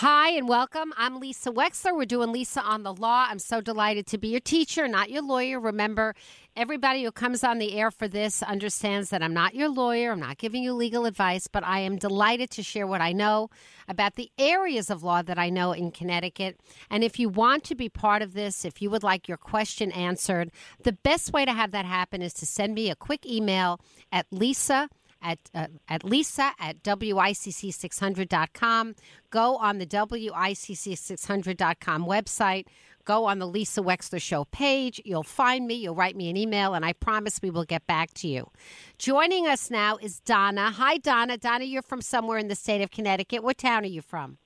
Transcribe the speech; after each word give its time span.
Hi 0.00 0.32
and 0.32 0.46
welcome. 0.46 0.92
I'm 0.98 1.20
Lisa 1.20 1.50
Wexler. 1.50 1.96
We're 1.96 2.04
doing 2.04 2.30
Lisa 2.30 2.60
on 2.60 2.82
the 2.82 2.92
Law. 2.92 3.28
I'm 3.30 3.38
so 3.38 3.62
delighted 3.62 4.06
to 4.08 4.18
be 4.18 4.28
your 4.28 4.40
teacher, 4.40 4.86
not 4.86 5.08
your 5.08 5.22
lawyer. 5.22 5.58
Remember, 5.58 6.14
everybody 6.54 7.02
who 7.02 7.10
comes 7.10 7.42
on 7.42 7.56
the 7.56 7.72
air 7.72 7.90
for 7.90 8.06
this 8.06 8.42
understands 8.42 9.08
that 9.08 9.22
I'm 9.22 9.32
not 9.32 9.54
your 9.54 9.70
lawyer. 9.70 10.12
I'm 10.12 10.20
not 10.20 10.36
giving 10.36 10.62
you 10.62 10.74
legal 10.74 11.06
advice, 11.06 11.46
but 11.46 11.64
I 11.64 11.78
am 11.78 11.96
delighted 11.96 12.50
to 12.50 12.62
share 12.62 12.86
what 12.86 13.00
I 13.00 13.12
know 13.12 13.48
about 13.88 14.16
the 14.16 14.30
areas 14.36 14.90
of 14.90 15.02
law 15.02 15.22
that 15.22 15.38
I 15.38 15.48
know 15.48 15.72
in 15.72 15.90
Connecticut. 15.90 16.60
And 16.90 17.02
if 17.02 17.18
you 17.18 17.30
want 17.30 17.64
to 17.64 17.74
be 17.74 17.88
part 17.88 18.20
of 18.20 18.34
this, 18.34 18.66
if 18.66 18.82
you 18.82 18.90
would 18.90 19.02
like 19.02 19.28
your 19.28 19.38
question 19.38 19.90
answered, 19.92 20.50
the 20.84 20.92
best 20.92 21.32
way 21.32 21.46
to 21.46 21.54
have 21.54 21.70
that 21.70 21.86
happen 21.86 22.20
is 22.20 22.34
to 22.34 22.44
send 22.44 22.74
me 22.74 22.90
a 22.90 22.96
quick 22.96 23.24
email 23.24 23.80
at 24.12 24.26
Lisa 24.30 24.90
at, 25.26 25.38
uh, 25.54 25.66
at 25.88 26.04
lisa 26.04 26.52
at 26.58 26.82
wicc600.com. 26.82 28.94
Go 29.30 29.56
on 29.56 29.78
the 29.78 29.86
wicc600.com 29.86 32.06
website. 32.06 32.66
Go 33.04 33.26
on 33.26 33.38
the 33.38 33.46
Lisa 33.46 33.82
Wexler 33.82 34.20
Show 34.20 34.46
page. 34.46 35.00
You'll 35.04 35.22
find 35.22 35.68
me. 35.68 35.74
You'll 35.74 35.94
write 35.94 36.16
me 36.16 36.28
an 36.28 36.36
email, 36.36 36.74
and 36.74 36.84
I 36.84 36.92
promise 36.92 37.38
we 37.40 37.50
will 37.50 37.64
get 37.64 37.86
back 37.86 38.12
to 38.14 38.26
you. 38.26 38.50
Joining 38.98 39.46
us 39.46 39.70
now 39.70 39.96
is 39.96 40.18
Donna. 40.18 40.72
Hi, 40.72 40.98
Donna. 40.98 41.38
Donna, 41.38 41.64
you're 41.64 41.82
from 41.82 42.02
somewhere 42.02 42.36
in 42.36 42.48
the 42.48 42.56
state 42.56 42.82
of 42.82 42.90
Connecticut. 42.90 43.44
What 43.44 43.58
town 43.58 43.84
are 43.84 43.86
you 43.86 44.02
from? 44.02 44.38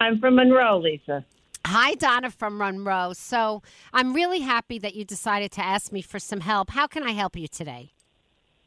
I'm 0.00 0.18
from 0.18 0.34
Monroe, 0.34 0.80
Lisa. 0.80 1.24
Hi, 1.66 1.94
Donna 1.94 2.30
from 2.30 2.58
Monroe. 2.58 3.12
So 3.14 3.62
I'm 3.92 4.12
really 4.12 4.40
happy 4.40 4.80
that 4.80 4.96
you 4.96 5.04
decided 5.04 5.52
to 5.52 5.64
ask 5.64 5.92
me 5.92 6.02
for 6.02 6.18
some 6.18 6.40
help. 6.40 6.70
How 6.70 6.88
can 6.88 7.04
I 7.04 7.12
help 7.12 7.36
you 7.36 7.46
today? 7.46 7.92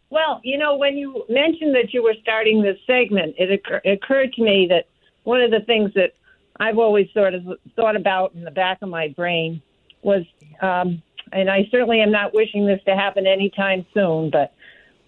Well, 0.10 0.40
you 0.44 0.58
know, 0.58 0.78
when 0.78 0.98
you 0.98 1.26
mentioned 1.30 1.76
that 1.76 1.94
you 1.94 2.02
were 2.02 2.16
starting 2.22 2.62
this 2.62 2.78
segment, 2.88 3.36
it 3.38 3.52
occur- 3.52 3.82
occurred 3.86 4.34
to 4.34 4.44
me 4.44 4.68
that 4.70 4.86
one 5.24 5.42
of 5.42 5.52
the 5.52 5.62
things 5.62 5.92
that 5.96 6.14
I've 6.60 6.78
always 6.78 7.08
sort 7.14 7.34
of 7.34 7.44
thought 7.76 7.96
about 7.96 8.34
in 8.34 8.44
the 8.44 8.52
back 8.52 8.80
of 8.82 8.90
my 8.90 9.10
brain 9.10 9.62
was, 10.02 10.24
um, 10.62 11.02
and 11.34 11.50
I 11.50 11.68
certainly 11.70 12.00
am 12.00 12.12
not 12.12 12.34
wishing 12.34 12.66
this 12.66 12.80
to 12.86 12.96
happen 12.96 13.28
anytime 13.28 13.86
soon, 13.94 14.30
but 14.30 14.54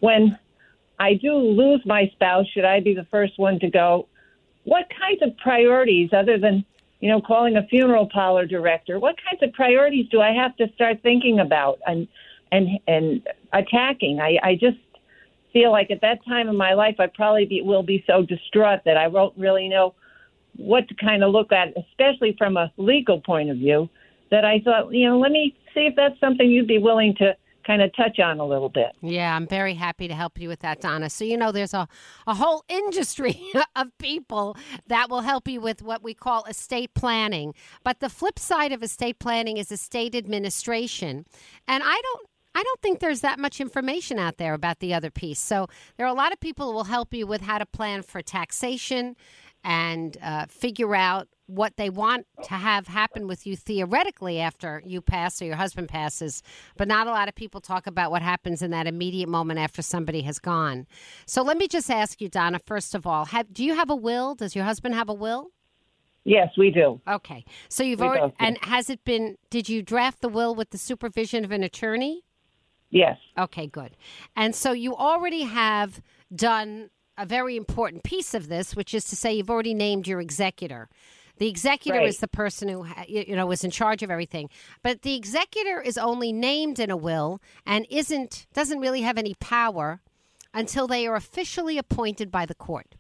when 0.02 0.38
I 1.00 1.14
do 1.14 1.34
lose 1.34 1.82
my 1.86 2.10
spouse, 2.14 2.46
should 2.54 2.66
I 2.66 2.82
be 2.82 2.94
the 2.94 3.06
first 3.10 3.34
one 3.38 3.60
to 3.60 3.70
go? 3.70 4.08
What 4.66 4.88
kinds 4.90 5.22
of 5.22 5.36
priorities, 5.38 6.10
other 6.12 6.38
than 6.38 6.66
you 7.00 7.10
know 7.10 7.22
calling 7.22 7.56
a 7.56 7.66
funeral 7.68 8.10
parlor 8.12 8.46
director, 8.46 9.00
what 9.00 9.16
kinds 9.24 9.42
of 9.42 9.54
priorities 9.54 10.08
do 10.10 10.20
I 10.20 10.34
have 10.34 10.56
to 10.58 10.68
start 10.76 11.02
thinking 11.02 11.40
about 11.40 11.80
and 11.88 12.08
and 12.52 12.80
and 12.88 13.26
attacking? 13.54 14.20
I, 14.20 14.38
I 14.44 14.56
just 14.56 14.78
feel 15.52 15.72
like 15.72 15.92
at 15.92 16.02
that 16.02 16.24
time 16.26 16.48
in 16.48 16.58
my 16.58 16.74
life, 16.74 16.96
I 17.00 17.08
probably 17.08 17.46
be, 17.46 17.62
will 17.62 17.84
be 17.84 18.04
so 18.08 18.24
distraught 18.24 18.82
that 18.86 18.98
I 18.98 19.08
won't 19.08 19.38
really 19.38 19.68
know 19.68 19.96
what 20.56 20.88
to 20.90 20.96
kind 20.96 21.24
of 21.24 21.32
look 21.32 21.52
at, 21.52 21.74
especially 21.78 22.36
from 22.38 22.58
a 22.58 22.72
legal 22.78 23.22
point 23.22 23.50
of 23.50 23.58
view. 23.58 23.90
That 24.32 24.46
I 24.46 24.60
thought, 24.60 24.94
you 24.94 25.10
know, 25.10 25.18
let 25.18 25.32
me 25.32 25.56
see 25.74 25.88
if 25.88 25.96
that's 25.96 26.20
something 26.20 26.48
you'd 26.48 26.68
be 26.68 26.78
willing 26.78 27.16
to 27.16 27.36
kind 27.66 27.82
of 27.82 27.96
touch 27.96 28.20
on 28.20 28.40
a 28.40 28.46
little 28.46 28.70
bit. 28.70 28.92
Yeah, 29.02 29.36
I'm 29.36 29.48
very 29.48 29.76
happy 29.76 30.08
to 30.08 30.16
help 30.16 30.40
you 30.40 30.48
with 30.48 30.60
that, 30.62 30.82
Donna. 30.82 31.10
So, 31.10 31.24
you 31.24 31.38
know, 31.38 31.52
there's 31.52 31.74
a, 31.74 31.88
a 32.26 32.34
whole 32.34 32.64
industry 32.68 33.40
of 33.76 33.96
people 34.00 34.58
that 34.88 35.10
will 35.10 35.22
help 35.22 35.48
you 35.48 35.62
with 35.62 35.82
what 35.82 36.04
we 36.04 36.14
call 36.14 36.46
estate 36.46 36.94
planning. 36.96 37.54
But 37.84 38.00
the 38.00 38.10
flip 38.10 38.40
side 38.40 38.72
of 38.72 38.82
estate 38.82 39.20
planning 39.20 39.58
is 39.58 39.72
estate 39.72 40.16
administration. 40.16 41.26
And 41.68 41.84
I 41.84 42.02
don't 42.02 42.29
I 42.56 42.64
don't 42.64 42.82
think 42.82 43.00
there's 43.00 43.22
that 43.22 43.40
much 43.40 43.62
information 43.62 44.20
out 44.20 44.38
there 44.38 44.54
about 44.54 44.80
the 44.80 44.94
other 44.94 45.12
piece. 45.12 45.40
So 45.40 45.68
there 45.98 46.06
are 46.06 46.10
a 46.10 46.18
lot 46.18 46.34
of 46.34 46.40
people 46.40 46.68
who 46.68 46.74
will 46.74 46.84
help 46.86 47.14
you 47.14 47.28
with 47.28 47.42
how 47.42 47.58
to 47.58 47.66
plan 47.66 48.02
for 48.02 48.22
taxation 48.22 49.16
and 49.64 50.18
uh, 50.22 50.46
figure 50.48 50.96
out 50.96 51.28
what 51.46 51.76
they 51.78 51.90
want 51.90 52.28
to 52.44 52.54
have 52.54 52.88
happen 52.88 53.28
with 53.28 53.46
you 53.46 53.56
theoretically 53.56 54.40
after 54.40 54.82
you 54.86 55.02
pass 55.02 55.42
or 55.42 55.46
your 55.46 55.56
husband 55.56 55.90
passes. 55.90 56.44
But 56.78 56.88
not 56.88 57.08
a 57.08 57.12
lot 57.12 57.28
of 57.28 57.36
people 57.36 57.60
talk 57.60 57.88
about 57.88 58.12
what 58.12 58.22
happens 58.22 58.62
in 58.62 58.72
that 58.72 58.88
immediate 58.88 59.28
moment 59.28 59.60
after 59.60 59.82
somebody 59.82 60.22
has 60.22 60.38
gone. 60.38 60.86
So 61.26 61.42
let 61.42 61.58
me 61.58 61.68
just 61.68 61.90
ask 61.90 62.22
you, 62.22 62.30
Donna, 62.30 62.60
first 62.66 62.94
of 62.94 63.08
all, 63.08 63.26
have, 63.26 63.52
do 63.52 63.64
you 63.64 63.76
have 63.76 63.90
a 63.90 63.96
will? 63.96 64.36
Does 64.36 64.56
your 64.56 64.66
husband 64.66 64.96
have 64.96 65.10
a 65.10 65.14
will? 65.14 65.48
Yes, 66.24 66.50
we 66.58 66.70
do. 66.70 67.02
Okay. 67.08 67.44
So 67.70 67.84
you've 67.84 68.00
We 68.00 68.08
already, 68.08 68.22
both 68.28 68.34
and 68.40 68.58
has 68.62 68.90
it 68.90 69.04
been, 69.04 69.38
did 69.50 69.68
you 69.68 69.82
draft 69.82 70.22
the 70.22 70.30
will 70.30 70.54
with 70.54 70.70
the 70.70 70.78
supervision 70.78 71.44
of 71.44 71.52
an 71.52 71.64
attorney? 71.64 72.24
Yes. 72.90 73.18
Okay, 73.38 73.68
good. 73.68 73.96
And 74.36 74.56
so 74.56 74.72
you 74.72 74.96
already 74.96 75.44
have 75.44 76.02
done 76.36 76.90
a 77.18 77.26
very 77.26 77.56
important 77.56 78.04
piece 78.04 78.34
of 78.34 78.48
this, 78.48 78.76
which 78.76 78.94
is 78.94 79.06
to 79.06 79.16
say 79.16 79.34
you've 79.34 79.50
already 79.50 79.74
named 79.74 80.08
your 80.08 80.22
executor. 80.22 80.90
The 81.38 81.48
executor 81.48 82.00
Right. 82.00 82.08
is 82.10 82.20
the 82.20 82.28
person 82.28 82.68
who 82.68 82.86
you 83.08 83.36
know 83.36 83.50
is 83.52 83.64
in 83.64 83.72
charge 83.72 84.04
of 84.04 84.12
everything, 84.12 84.50
but 84.84 85.04
the 85.04 85.16
executor 85.16 85.82
is 85.82 85.98
only 85.98 86.34
named 86.34 86.80
in 86.80 86.90
a 86.90 86.98
will 86.98 87.42
and 87.66 87.86
isn't 87.90 88.46
doesn't 88.54 88.80
really 88.80 89.02
have 89.02 89.18
any 89.18 89.36
power 89.36 90.02
until 90.54 90.88
they 90.88 91.08
are 91.08 91.16
officially 91.16 91.78
appointed 91.78 92.30
by 92.32 92.46
the 92.46 92.56
court. 92.56 92.96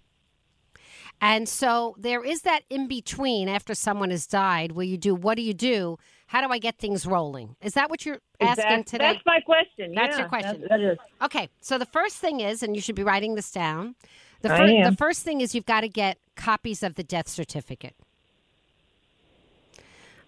And 1.22 1.50
so 1.50 1.96
there 1.98 2.24
is 2.24 2.44
that 2.44 2.62
in 2.70 2.88
between 2.88 3.50
after 3.50 3.74
someone 3.76 4.10
has 4.10 4.26
died 4.26 4.72
where 4.72 4.86
you 4.86 4.98
do 4.98 5.14
what 5.16 5.36
do 5.36 5.42
you 5.42 5.54
do? 5.54 5.98
How 6.30 6.46
do 6.46 6.54
I 6.54 6.60
get 6.60 6.78
things 6.78 7.08
rolling? 7.08 7.56
Is 7.60 7.74
that 7.74 7.90
what 7.90 8.06
you're 8.06 8.20
asking 8.40 8.84
today? 8.84 9.14
That's 9.14 9.26
my 9.26 9.40
question. 9.40 9.96
That's 9.96 10.16
yeah, 10.16 10.20
your 10.20 10.30
question. 10.30 10.62
that- 10.62 10.70
that 10.70 10.80
is. 10.80 10.98
Okay, 11.24 11.50
so 11.60 11.80
the 11.80 11.88
first 11.88 12.18
thing 12.18 12.40
is, 12.40 12.62
and 12.62 12.76
you 12.76 12.84
should 12.84 12.94
be 12.94 13.02
writing 13.02 13.34
this 13.34 13.52
down. 13.52 13.96
The, 14.42 14.54
I 14.54 14.70
am. 14.70 14.92
the 14.92 14.96
first 14.96 15.24
thing 15.24 15.42
is 15.42 15.56
you've 15.56 15.66
got 15.66 15.82
to 15.82 15.90
get 15.90 16.20
copies 16.36 16.84
of 16.84 16.94
the 16.94 17.04
death 17.04 17.28
certificate. 17.28 17.96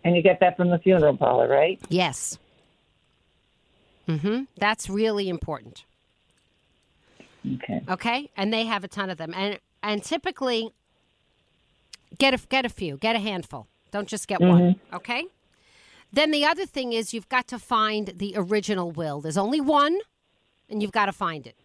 And 0.03 0.15
you 0.15 0.24
get 0.24 0.39
that 0.39 0.57
from 0.57 0.71
the 0.71 0.80
funeral 0.80 1.15
parlor, 1.15 1.48
right? 1.48 1.80
Yes. 1.88 2.39
Mm-hmm. 4.07 4.45
That's 4.57 4.89
really 4.89 5.30
important. 5.30 5.86
Okay. 7.45 7.81
Okay, 7.88 8.30
and 8.36 8.51
they 8.51 8.65
have 8.65 8.83
a 8.83 8.88
ton 8.88 9.12
of 9.12 9.19
them, 9.19 9.36
and 9.36 9.59
and 9.83 10.04
typically 10.04 10.74
get 12.18 12.33
a 12.33 12.39
get 12.47 12.65
a 12.65 12.69
few, 12.69 12.97
get 12.97 13.15
a 13.15 13.19
handful. 13.19 13.68
Don't 13.92 14.07
just 14.07 14.27
get 14.27 14.42
one. 14.42 14.80
Okay. 14.92 15.25
Then 16.13 16.31
the 16.31 16.46
other 16.46 16.66
thing 16.66 16.94
is 16.94 17.13
you've 17.13 17.30
got 17.30 17.48
to 17.48 17.60
find 17.60 18.13
the 18.16 18.34
original 18.36 18.92
will. 18.92 19.22
There's 19.22 19.38
only 19.38 19.62
one, 19.62 19.98
and 20.69 20.81
you've 20.81 20.92
got 20.92 21.06
to 21.06 21.13
find 21.13 21.48
it. 21.48 21.56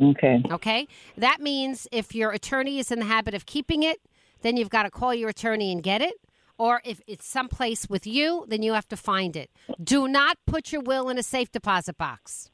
Okay. 0.00 0.42
Okay. 0.50 0.88
That 1.16 1.40
means 1.40 1.86
if 1.92 2.14
your 2.14 2.30
attorney 2.30 2.78
is 2.78 2.90
in 2.90 2.98
the 3.00 3.04
habit 3.04 3.34
of 3.34 3.46
keeping 3.46 3.82
it, 3.82 4.00
then 4.42 4.56
you've 4.56 4.70
got 4.70 4.84
to 4.84 4.90
call 4.90 5.12
your 5.14 5.28
attorney 5.28 5.72
and 5.72 5.82
get 5.82 6.00
it. 6.00 6.14
or 6.58 6.82
if 6.84 7.00
it's 7.06 7.26
someplace 7.26 7.88
with 7.88 8.06
you, 8.06 8.44
then 8.48 8.62
you 8.62 8.72
have 8.72 8.88
to 8.88 8.96
find 8.96 9.36
it. 9.36 9.48
Do 9.82 10.08
not 10.08 10.36
put 10.46 10.72
your 10.72 10.82
will 10.82 11.08
in 11.08 11.16
a 11.16 11.22
safe 11.22 11.50
deposit 11.52 11.96
box. 11.96 12.50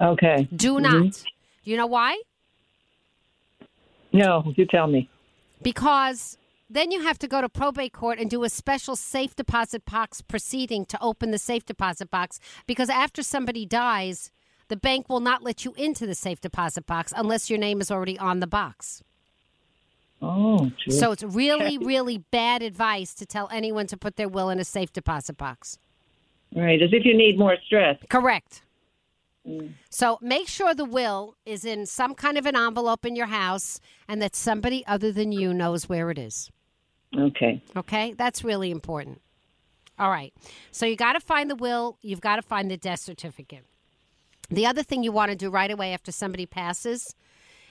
Okay. 0.00 0.48
Do 0.54 0.74
mm-hmm. 0.74 0.82
not. 0.82 1.12
Do 1.64 1.70
you 1.70 1.76
know 1.76 1.86
why? 1.86 2.22
No, 4.12 4.52
you 4.56 4.64
tell 4.64 4.86
me. 4.86 5.08
Because 5.62 6.38
then 6.70 6.92
you 6.92 7.02
have 7.02 7.18
to 7.18 7.28
go 7.28 7.40
to 7.40 7.48
probate 7.48 7.92
court 7.92 8.20
and 8.20 8.30
do 8.30 8.44
a 8.44 8.48
special 8.48 8.94
safe 8.94 9.34
deposit 9.34 9.84
box 9.84 10.22
proceeding 10.22 10.84
to 10.86 11.02
open 11.02 11.32
the 11.32 11.38
safe 11.38 11.66
deposit 11.66 12.10
box. 12.10 12.38
Because 12.66 12.88
after 12.88 13.24
somebody 13.24 13.66
dies, 13.66 14.30
the 14.68 14.76
bank 14.76 15.08
will 15.08 15.20
not 15.20 15.42
let 15.42 15.64
you 15.64 15.74
into 15.76 16.06
the 16.06 16.14
safe 16.14 16.40
deposit 16.40 16.86
box 16.86 17.12
unless 17.16 17.50
your 17.50 17.58
name 17.58 17.80
is 17.80 17.90
already 17.90 18.16
on 18.16 18.38
the 18.38 18.46
box. 18.46 19.02
Oh, 20.22 20.70
gee. 20.84 20.92
So 20.92 21.10
it's 21.10 21.24
really, 21.24 21.76
really 21.76 22.18
bad 22.18 22.62
advice 22.62 23.14
to 23.14 23.26
tell 23.26 23.48
anyone 23.50 23.88
to 23.88 23.96
put 23.96 24.14
their 24.14 24.28
will 24.28 24.48
in 24.48 24.60
a 24.60 24.64
safe 24.64 24.92
deposit 24.92 25.36
box. 25.36 25.78
right, 26.54 26.80
as 26.80 26.92
if 26.92 27.04
you 27.04 27.16
need 27.16 27.36
more 27.36 27.56
stress. 27.66 27.98
Correct. 28.08 28.62
Mm. 29.44 29.72
So 29.88 30.18
make 30.20 30.46
sure 30.46 30.74
the 30.74 30.84
will 30.84 31.34
is 31.44 31.64
in 31.64 31.86
some 31.86 32.14
kind 32.14 32.38
of 32.38 32.46
an 32.46 32.54
envelope 32.54 33.04
in 33.04 33.16
your 33.16 33.26
house 33.26 33.80
and 34.06 34.20
that 34.22 34.36
somebody 34.36 34.86
other 34.86 35.10
than 35.10 35.32
you 35.32 35.52
knows 35.54 35.88
where 35.88 36.10
it 36.10 36.18
is. 36.18 36.50
Okay. 37.16 37.62
Okay? 37.76 38.12
That's 38.12 38.44
really 38.44 38.70
important. 38.70 39.20
All 39.98 40.10
right. 40.10 40.32
So 40.70 40.86
you 40.86 40.96
got 40.96 41.12
to 41.14 41.20
find 41.20 41.50
the 41.50 41.56
will, 41.56 41.98
you've 42.02 42.20
got 42.20 42.36
to 42.36 42.42
find 42.42 42.70
the 42.70 42.76
death 42.76 43.00
certificate. 43.00 43.64
The 44.48 44.66
other 44.66 44.82
thing 44.82 45.02
you 45.02 45.12
want 45.12 45.30
to 45.30 45.36
do 45.36 45.50
right 45.50 45.70
away 45.70 45.92
after 45.92 46.10
somebody 46.12 46.46
passes 46.46 47.14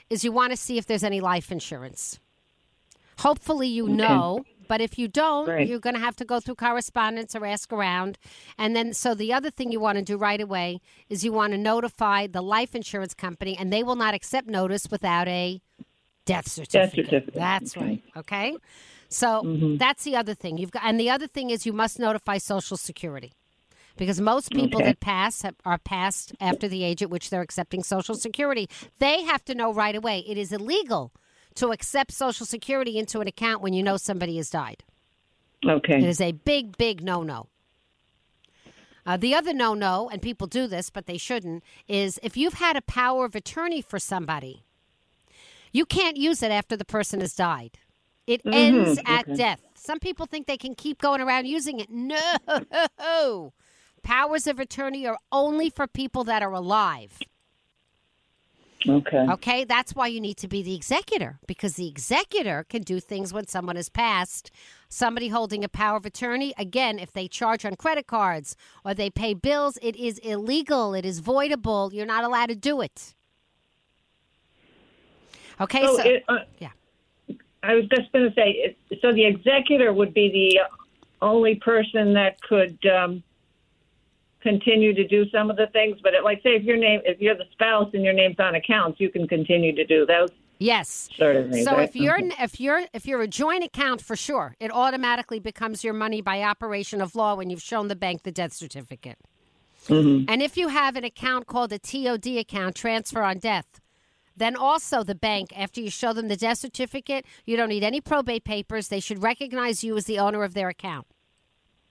is 0.10 0.24
you 0.24 0.32
want 0.32 0.52
to 0.52 0.58
see 0.58 0.78
if 0.78 0.86
there's 0.86 1.04
any 1.04 1.22
life 1.22 1.52
insurance. 1.52 2.20
Hopefully 3.20 3.68
you 3.68 3.90
know, 3.90 4.46
but 4.68 4.80
if 4.80 4.98
you 4.98 5.08
don't, 5.10 5.48
Right. 5.50 5.68
you're 5.68 5.80
going 5.80 5.96
to 5.96 6.00
have 6.02 6.16
to 6.18 6.26
go 6.26 6.40
through 6.40 6.56
correspondence 6.56 7.36
or 7.36 7.46
ask 7.46 7.74
around. 7.74 8.18
And 8.58 8.76
then 8.76 8.94
so 8.94 9.14
the 9.14 9.34
other 9.34 9.50
thing 9.50 9.72
you 9.72 9.80
want 9.80 9.98
to 9.98 10.04
do 10.04 10.16
right 10.16 10.40
away 10.40 10.80
is 11.10 11.26
you 11.26 11.34
want 11.34 11.52
to 11.52 11.58
notify 11.58 12.28
the 12.28 12.42
life 12.42 12.76
insurance 12.76 13.14
company 13.14 13.58
and 13.58 13.74
they 13.74 13.84
will 13.84 13.98
not 13.98 14.14
accept 14.14 14.48
notice 14.48 14.88
without 14.90 15.28
a 15.28 15.60
death 16.26 16.48
certificate. 16.48 16.72
Death 16.96 17.06
certificate. 17.10 17.34
That's 17.34 17.76
Okay. 17.76 17.86
right. 17.86 18.04
Okay? 18.16 18.58
So 19.10 19.76
that's 19.80 20.04
the 20.04 20.16
other 20.16 20.34
thing. 20.36 20.58
You've 20.58 20.72
got 20.72 20.84
and 20.86 21.00
the 21.00 21.10
other 21.10 21.28
thing 21.28 21.50
is 21.50 21.66
you 21.66 21.74
must 21.74 22.00
notify 22.00 22.38
Social 22.38 22.78
Security. 22.78 23.34
Because 23.98 24.22
most 24.22 24.52
people 24.52 24.80
Okay. 24.80 24.92
that 24.92 25.00
pass 25.02 25.42
have, 25.42 25.56
are 25.66 25.78
passed 25.78 26.32
after 26.40 26.70
the 26.70 26.86
age 26.86 27.02
at 27.02 27.10
which 27.10 27.30
they're 27.30 27.42
accepting 27.42 27.84
Social 27.84 28.16
Security. 28.16 28.70
They 29.00 29.24
have 29.24 29.44
to 29.46 29.56
know 29.56 29.74
right 29.74 29.96
away. 29.96 30.20
It 30.26 30.38
is 30.38 30.54
illegal 30.54 31.12
to 31.56 31.72
accept 31.72 32.12
Social 32.14 32.46
Security 32.46 32.98
into 32.98 33.20
an 33.20 33.28
account 33.28 33.62
when 33.62 33.74
you 33.74 33.84
know 33.84 33.98
somebody 33.98 34.38
has 34.38 34.50
died. 34.50 34.84
Okay. 35.68 35.98
it 35.98 36.04
is 36.04 36.22
a 36.22 36.32
big, 36.32 36.78
big 36.78 37.04
no 37.04 37.24
no. 37.24 37.48
Uh, 39.06 39.18
the 39.18 39.34
other 39.34 39.54
no 39.54 39.74
no, 39.74 40.08
and 40.10 40.22
people 40.22 40.48
do 40.48 40.68
this, 40.68 40.90
but 40.90 41.06
they 41.06 41.18
shouldn't, 41.18 41.64
is 41.88 42.20
if 42.22 42.38
you've 42.38 42.54
had 42.54 42.78
a 42.78 42.82
power 42.82 43.26
of 43.26 43.36
attorney 43.36 43.82
for 43.82 43.98
somebody, 44.00 44.64
you 45.74 45.86
can't 45.86 46.16
use 46.16 46.42
it 46.44 46.52
after 46.52 46.78
the 46.78 46.86
person 46.86 47.20
has 47.20 47.34
died. 47.34 47.80
It 48.30 48.42
ends 48.46 49.00
at 49.06 49.26
death. 49.36 49.60
Some 49.74 50.00
people 50.00 50.28
think 50.28 50.46
they 50.46 50.58
can 50.58 50.76
keep 50.76 51.02
going 51.02 51.20
around 51.20 51.48
using 51.48 51.80
it. 51.80 51.90
No. 51.90 53.54
Powers 54.04 54.46
of 54.46 54.60
attorney 54.60 55.08
are 55.08 55.18
only 55.32 55.72
for 55.72 55.88
people 55.88 56.24
that 56.26 56.44
are 56.44 56.54
alive. 56.54 57.18
Okay. 58.88 59.18
Okay, 59.18 59.64
that's 59.66 59.94
why 59.94 60.08
you 60.08 60.22
need 60.22 60.38
to 60.38 60.48
be 60.48 60.62
the 60.62 60.76
executor 60.76 61.40
because 61.48 61.74
the 61.74 61.88
executor 61.88 62.66
can 62.70 62.84
do 62.84 63.00
things 63.00 63.34
when 63.34 63.48
someone 63.48 63.76
has 63.76 63.90
passed. 63.90 64.52
Somebody 64.88 65.30
holding 65.30 65.64
a 65.64 65.70
power 65.70 65.98
of 65.98 66.06
attorney, 66.06 66.54
again, 66.58 66.98
if 67.00 67.12
they 67.12 67.28
charge 67.28 67.66
on 67.66 67.76
credit 67.76 68.08
cards 68.08 68.56
or 68.86 68.94
they 68.94 69.10
pay 69.10 69.34
bills, 69.34 69.78
it 69.82 69.96
is 69.96 70.20
illegal. 70.20 70.94
It 70.94 71.04
is 71.04 71.20
voidable. 71.20 71.92
You're 71.92 72.06
not 72.06 72.24
allowed 72.24 72.50
to 72.50 72.56
do 72.56 72.80
it. 72.82 73.16
Okay, 75.60 75.82
So 75.82 75.98
so, 75.98 76.04
it, 76.04 76.24
uh, 76.30 76.38
yeah. 76.60 76.70
I 77.64 77.76
was 77.76 77.86
just 77.88 78.12
going 78.12 78.30
to 78.30 78.34
say, 78.36 78.76
so 79.02 79.14
the 79.14 79.26
executor 79.26 79.92
would 79.94 80.14
be 80.14 80.30
the 80.30 80.62
only 81.22 81.56
person 81.56 82.14
that 82.14 82.42
could 82.42 82.78
um, 82.88 83.24
continue 84.42 84.94
to 84.94 85.08
do 85.08 85.30
some 85.30 85.50
of 85.50 85.58
the 85.58 85.68
things. 85.68 85.98
But 86.02 86.14
it, 86.14 86.24
like, 86.24 86.42
say, 86.42 86.52
if 86.52 86.64
your 86.64 86.78
name, 86.78 87.02
if 87.06 87.20
you're 87.20 87.36
the 87.36 87.46
spouse 87.52 87.90
and 87.94 88.04
your 88.04 88.14
name's 88.14 88.40
on 88.40 88.56
accounts, 88.56 89.00
you 89.00 89.10
can 89.10 89.28
continue 89.28 89.76
to 89.76 89.86
do 89.86 90.06
those 90.06 90.30
Yes. 90.60 91.10
sort 91.18 91.36
of 91.38 91.50
things. 91.50 91.64
So 91.66 91.78
right? 91.78 91.88
if 91.88 91.96
you're 91.96 92.18
Okay. 92.18 92.32
if 92.40 92.60
you're 92.60 92.82
if 92.94 93.08
you're 93.08 93.22
a 93.22 93.28
joint 93.28 93.64
account 93.64 94.02
for 94.02 94.16
sure, 94.16 94.56
it 94.60 94.72
automatically 94.72 95.40
becomes 95.40 95.84
your 95.84 95.94
money 95.94 96.22
by 96.22 96.44
operation 96.44 97.02
of 97.02 97.16
law 97.16 97.36
when 97.36 97.50
you've 97.50 97.62
shown 97.62 97.88
the 97.88 97.96
bank 97.96 98.24
the 98.24 98.32
death 98.32 98.54
certificate. 98.54 99.18
And 99.90 100.42
if 100.42 100.58
you 100.58 100.68
have 100.68 100.96
an 100.98 101.04
account 101.04 101.48
called 101.48 101.72
a 101.74 101.80
TOD 101.80 102.28
account, 102.38 102.76
transfer 102.76 103.24
on 103.24 103.40
death, 103.40 103.80
then 104.40 104.56
also 104.56 105.04
the 105.04 105.16
bank, 105.16 105.50
after 105.56 105.80
you 105.82 105.90
show 105.90 106.12
them 106.14 106.28
the 106.28 106.36
death 106.36 106.58
certificate, 106.58 107.26
you 107.46 107.56
don't 107.58 107.70
need 107.70 107.84
any 107.84 108.02
probate 108.02 108.44
papers. 108.44 108.88
They 108.88 109.00
should 109.00 109.22
recognize 109.22 109.84
you 109.84 109.96
as 109.98 110.06
the 110.06 110.20
owner 110.20 110.44
of 110.44 110.54
their 110.54 110.70
account. 110.70 111.06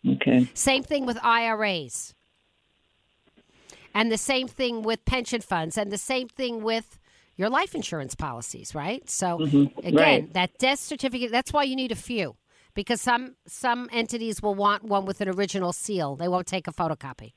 okay, 0.07 0.49
Same 0.55 0.83
thing 0.83 1.07
with 1.07 1.19
IRAs. 1.23 2.15
And 3.95 4.13
the 4.13 4.19
same 4.19 4.49
thing 4.49 4.83
with 4.83 5.05
pension 5.05 5.41
funds 5.41 5.77
and 5.79 5.91
the 5.91 5.99
same 5.99 6.29
thing 6.29 6.63
with 6.63 6.99
your 7.37 7.49
life 7.51 7.75
insurance 7.75 8.15
policies, 8.15 8.75
right? 8.75 9.09
So 9.09 9.39
mm-hmm. 9.39 9.79
again, 9.87 9.95
Right. 9.95 10.33
that 10.35 10.59
death 10.59 10.79
certificate, 10.81 11.31
that's 11.31 11.53
why 11.53 11.63
you 11.65 11.77
need 11.77 11.93
a 11.93 11.97
few. 11.97 12.37
Because 12.75 13.01
some 13.01 13.35
some 13.47 13.89
entities 13.93 14.41
will 14.41 14.55
want 14.55 14.85
one 14.85 15.05
with 15.05 15.21
an 15.21 15.29
original 15.29 15.73
seal. 15.73 16.15
They 16.15 16.29
won't 16.29 16.47
take 16.47 16.69
a 16.69 16.73
photocopy. 16.73 17.33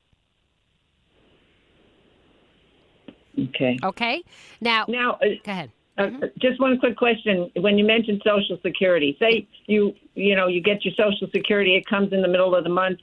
Okay. 3.38 3.78
Okay? 3.84 4.24
Now, 4.60 4.86
Now, 4.88 5.14
uh, 5.14 5.26
go 5.44 5.52
ahead. 5.52 5.72
Uh, 5.98 6.10
just 6.40 6.60
one 6.60 6.80
quick 6.80 6.96
question. 6.96 7.52
When 7.58 7.78
you 7.78 7.86
mentioned 7.86 8.22
Social 8.26 8.58
Security, 8.64 9.16
say 9.20 9.48
you 9.68 9.94
you 10.16 10.36
know 10.36 10.48
you 10.48 10.62
get 10.62 10.86
your 10.86 10.94
Social 10.96 11.28
Security, 11.32 11.76
it 11.76 11.86
comes 11.86 12.14
in 12.14 12.22
the 12.22 12.28
middle 12.28 12.56
of 12.56 12.64
the 12.64 12.70
month. 12.70 13.00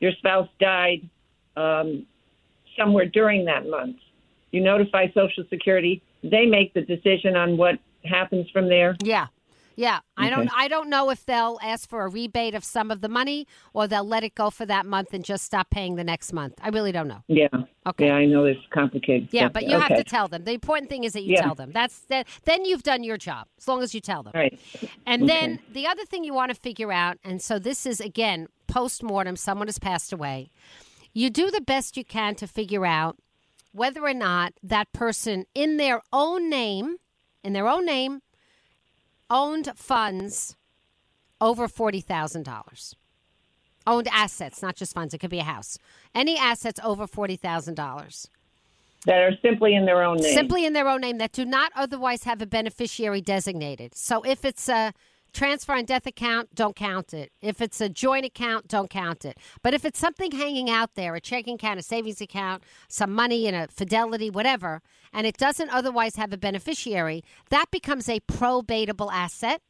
Your 0.00 0.12
spouse 0.12 0.48
died 0.60 1.08
um, 1.56 2.06
somewhere 2.76 3.06
during 3.06 3.46
that 3.46 3.68
month. 3.68 3.96
You 4.50 4.60
notify 4.60 5.06
Social 5.08 5.44
Security. 5.50 6.02
They 6.22 6.46
make 6.46 6.74
the 6.74 6.82
decision 6.82 7.34
on 7.36 7.56
what 7.56 7.78
happens 8.04 8.48
from 8.50 8.68
there. 8.68 8.96
Yeah. 9.02 9.26
Yeah, 9.78 10.00
I 10.16 10.28
don't 10.28 10.50
I 10.52 10.66
don't 10.66 10.90
know 10.90 11.08
if 11.08 11.24
they'll 11.24 11.60
ask 11.62 11.88
for 11.88 12.04
a 12.04 12.08
rebate 12.08 12.56
of 12.56 12.64
some 12.64 12.90
of 12.90 13.00
the 13.00 13.08
money 13.08 13.46
or 13.72 13.86
they'll 13.86 14.02
let 14.02 14.24
it 14.24 14.34
go 14.34 14.50
for 14.50 14.66
that 14.66 14.86
month 14.86 15.14
and 15.14 15.24
just 15.24 15.44
stop 15.44 15.70
paying 15.70 15.94
the 15.94 16.02
next 16.02 16.32
month. 16.32 16.54
I 16.60 16.70
really 16.70 16.90
don't 16.90 17.06
know. 17.06 17.22
Yeah. 17.28 17.46
Okay. 17.86 18.06
Yeah, 18.06 18.14
I 18.14 18.26
know 18.26 18.44
it's 18.44 18.58
complicated. 18.70 19.28
Yeah, 19.30 19.48
but 19.48 19.68
you 19.68 19.76
okay. 19.76 19.94
have 19.94 19.96
to 19.96 20.02
tell 20.02 20.26
them. 20.26 20.42
The 20.42 20.50
important 20.50 20.90
thing 20.90 21.04
is 21.04 21.12
that 21.12 21.22
you 21.22 21.34
Yeah. 21.34 21.42
tell 21.42 21.54
them. 21.54 21.70
That's 21.70 22.00
that. 22.06 22.26
Then 22.44 22.64
you've 22.64 22.82
done 22.82 23.04
your 23.04 23.16
job. 23.16 23.46
As 23.56 23.68
long 23.68 23.80
as 23.84 23.94
you 23.94 24.00
tell 24.00 24.24
them. 24.24 24.32
Right. 24.34 24.58
And 25.06 25.28
then 25.28 25.60
the 25.72 25.86
other 25.86 26.04
thing 26.04 26.24
you 26.24 26.34
want 26.34 26.52
to 26.52 26.60
figure 26.60 26.90
out, 26.90 27.18
and 27.22 27.40
so 27.40 27.60
this 27.60 27.86
is 27.86 28.00
again 28.00 28.48
post 28.66 29.04
mortem. 29.04 29.36
Someone 29.36 29.68
has 29.68 29.78
passed 29.78 30.12
away. 30.12 30.50
You 31.14 31.30
do 31.30 31.52
the 31.52 31.60
best 31.60 31.96
you 31.96 32.04
can 32.04 32.34
to 32.34 32.48
figure 32.48 32.84
out 32.84 33.16
whether 33.70 34.02
or 34.02 34.14
not 34.14 34.54
that 34.60 34.92
person, 34.92 35.44
in 35.54 35.76
their 35.76 36.02
own 36.12 36.50
name, 36.50 36.96
in 37.44 37.52
their 37.52 37.68
own 37.68 37.86
name, 37.86 38.22
owned 39.30 39.72
funds 39.76 40.56
over 41.40 41.68
forty 41.68 42.00
thousand 42.00 42.44
dollars. 42.44 42.94
Owned 43.86 44.08
assets, 44.12 44.60
not 44.60 44.76
just 44.76 44.92
funds. 44.94 45.14
It 45.14 45.18
could 45.18 45.30
be 45.30 45.38
a 45.38 45.44
house. 45.44 45.78
Any 46.14 46.36
assets 46.36 46.80
over 46.84 47.06
forty 47.06 47.36
thousand 47.36 47.74
dollars 47.74 48.28
That 49.06 49.18
are 49.22 49.32
simply 49.40 49.74
in 49.74 49.86
their 49.86 50.02
own 50.02 50.18
name. 50.18 50.34
simply 50.34 50.66
in 50.66 50.72
their 50.72 50.88
own 50.88 51.00
name 51.00 51.18
that 51.18 51.32
do 51.32 51.44
not 51.44 51.72
otherwise 51.74 52.24
have 52.24 52.42
a 52.42 52.46
beneficiary 52.46 53.20
designated. 53.20 53.94
So 53.94 54.22
if 54.22 54.44
it's 54.44 54.68
a 54.68 54.92
transfer 55.32 55.72
on 55.72 55.84
death 55.84 56.06
account, 56.06 56.54
don't 56.54 56.76
count 56.76 57.14
it. 57.14 57.32
If 57.40 57.60
it's 57.60 57.80
a 57.80 57.88
joint 57.88 58.24
account, 58.24 58.68
don't 58.68 58.90
count 58.90 59.24
it. 59.24 59.38
But 59.62 59.74
if 59.74 59.84
it's 59.84 59.98
something 59.98 60.30
hanging 60.30 60.70
out 60.70 60.94
there, 60.94 61.14
a 61.14 61.20
checking 61.20 61.54
account, 61.54 61.80
a 61.80 61.82
savings 61.82 62.20
account, 62.20 62.62
some 62.88 63.12
money 63.12 63.46
in 63.46 63.54
a 63.54 63.68
fidelity, 63.68 64.30
whatever, 64.30 64.82
and 65.12 65.26
it 65.26 65.36
doesn't 65.36 65.70
otherwise 65.70 66.16
have 66.16 66.32
a 66.32 66.38
beneficiary, 66.38 67.22
that 67.50 67.70
becomes 67.70 68.08
a 68.08 68.20
probatable 68.20 69.10
asset. 69.12 69.62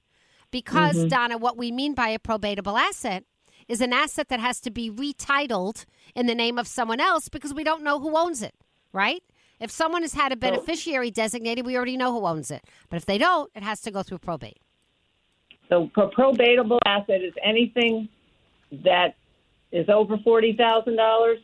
Because, 0.51 0.97
mm-hmm. 0.97 1.09
Donna, 1.09 1.37
what 1.37 1.59
we 1.59 1.71
mean 1.71 1.95
by 1.95 2.09
a 2.09 2.19
probatable 2.19 2.79
asset 2.79 3.25
is 3.69 3.83
an 3.83 3.93
asset 3.93 4.29
that 4.29 4.41
has 4.41 4.61
to 4.61 4.71
be 4.71 4.91
retitled 4.91 5.85
in 6.15 6.27
the 6.27 6.35
name 6.35 6.59
of 6.59 6.67
someone 6.67 7.01
else 7.01 7.29
because 7.29 7.53
we 7.53 7.65
don't 7.65 7.83
know 7.83 8.01
who 8.01 8.17
owns 8.17 8.43
it, 8.43 8.55
right? 8.93 9.23
If 9.61 9.71
someone 9.71 10.03
has 10.03 10.15
had 10.15 10.33
a 10.33 10.37
beneficiary 10.37 11.11
designated, 11.11 11.67
we 11.67 11.77
already 11.77 11.97
know 11.97 12.13
who 12.13 12.27
owns 12.27 12.51
it. 12.51 12.65
But 12.89 12.97
if 12.97 13.07
they 13.07 13.19
don't, 13.19 13.51
it 13.55 13.63
has 13.63 13.81
to 13.83 13.91
go 13.91 14.03
through 14.03 14.19
probate. 14.19 14.59
So, 15.69 15.91
pro- 15.93 16.11
probatable 16.11 16.79
asset 16.87 17.23
is 17.23 17.33
anything 17.43 18.09
that 18.85 19.15
is 19.73 19.89
over 19.89 20.17
forty 20.19 20.55
thousand 20.55 20.97
dollars. 20.97 21.39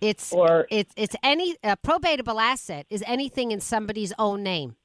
It's 0.00 0.32
Or- 0.32 0.66
it's 0.70 0.92
it's 0.96 1.16
any 1.22 1.56
a 1.62 1.76
probatable 1.76 2.40
asset 2.42 2.86
is 2.90 3.02
anything 3.06 3.52
in 3.52 3.60
somebody's 3.60 4.12
own 4.18 4.42
name. 4.42 4.76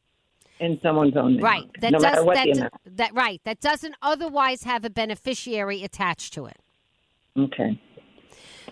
in 0.59 0.79
someone's 0.81 1.15
own 1.15 1.35
name. 1.37 1.43
Right. 1.43 1.69
That 1.79 1.91
no 1.93 1.99
does 1.99 2.25
that, 2.25 2.47
do- 2.53 2.91
that 2.97 3.13
right. 3.13 3.41
That 3.45 3.59
doesn't 3.61 3.95
otherwise 4.01 4.63
have 4.63 4.83
a 4.85 4.89
beneficiary 4.89 5.83
attached 5.83 6.33
to 6.33 6.45
it. 6.47 6.57
Okay. 7.37 7.79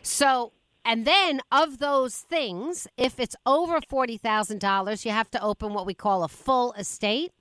So, 0.02 0.52
and 0.84 1.06
then 1.08 1.40
of 1.52 1.80
those 1.80 2.18
things, 2.18 2.88
if 2.98 3.20
it's 3.20 3.36
over 3.46 3.80
$40,000, 3.80 5.06
you 5.06 5.12
have 5.12 5.32
to 5.32 5.42
open 5.42 5.74
what 5.74 5.86
we 5.86 5.94
call 5.94 6.24
a 6.24 6.28
full 6.28 6.74
estate. 6.74 7.32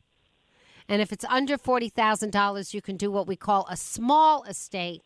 And 0.88 1.02
if 1.02 1.12
it's 1.12 1.24
under 1.24 1.58
$40,000, 1.58 2.74
you 2.74 2.80
can 2.80 2.96
do 2.96 3.10
what 3.10 3.26
we 3.26 3.36
call 3.36 3.66
a 3.68 3.76
small 3.76 4.44
estate. 4.44 5.02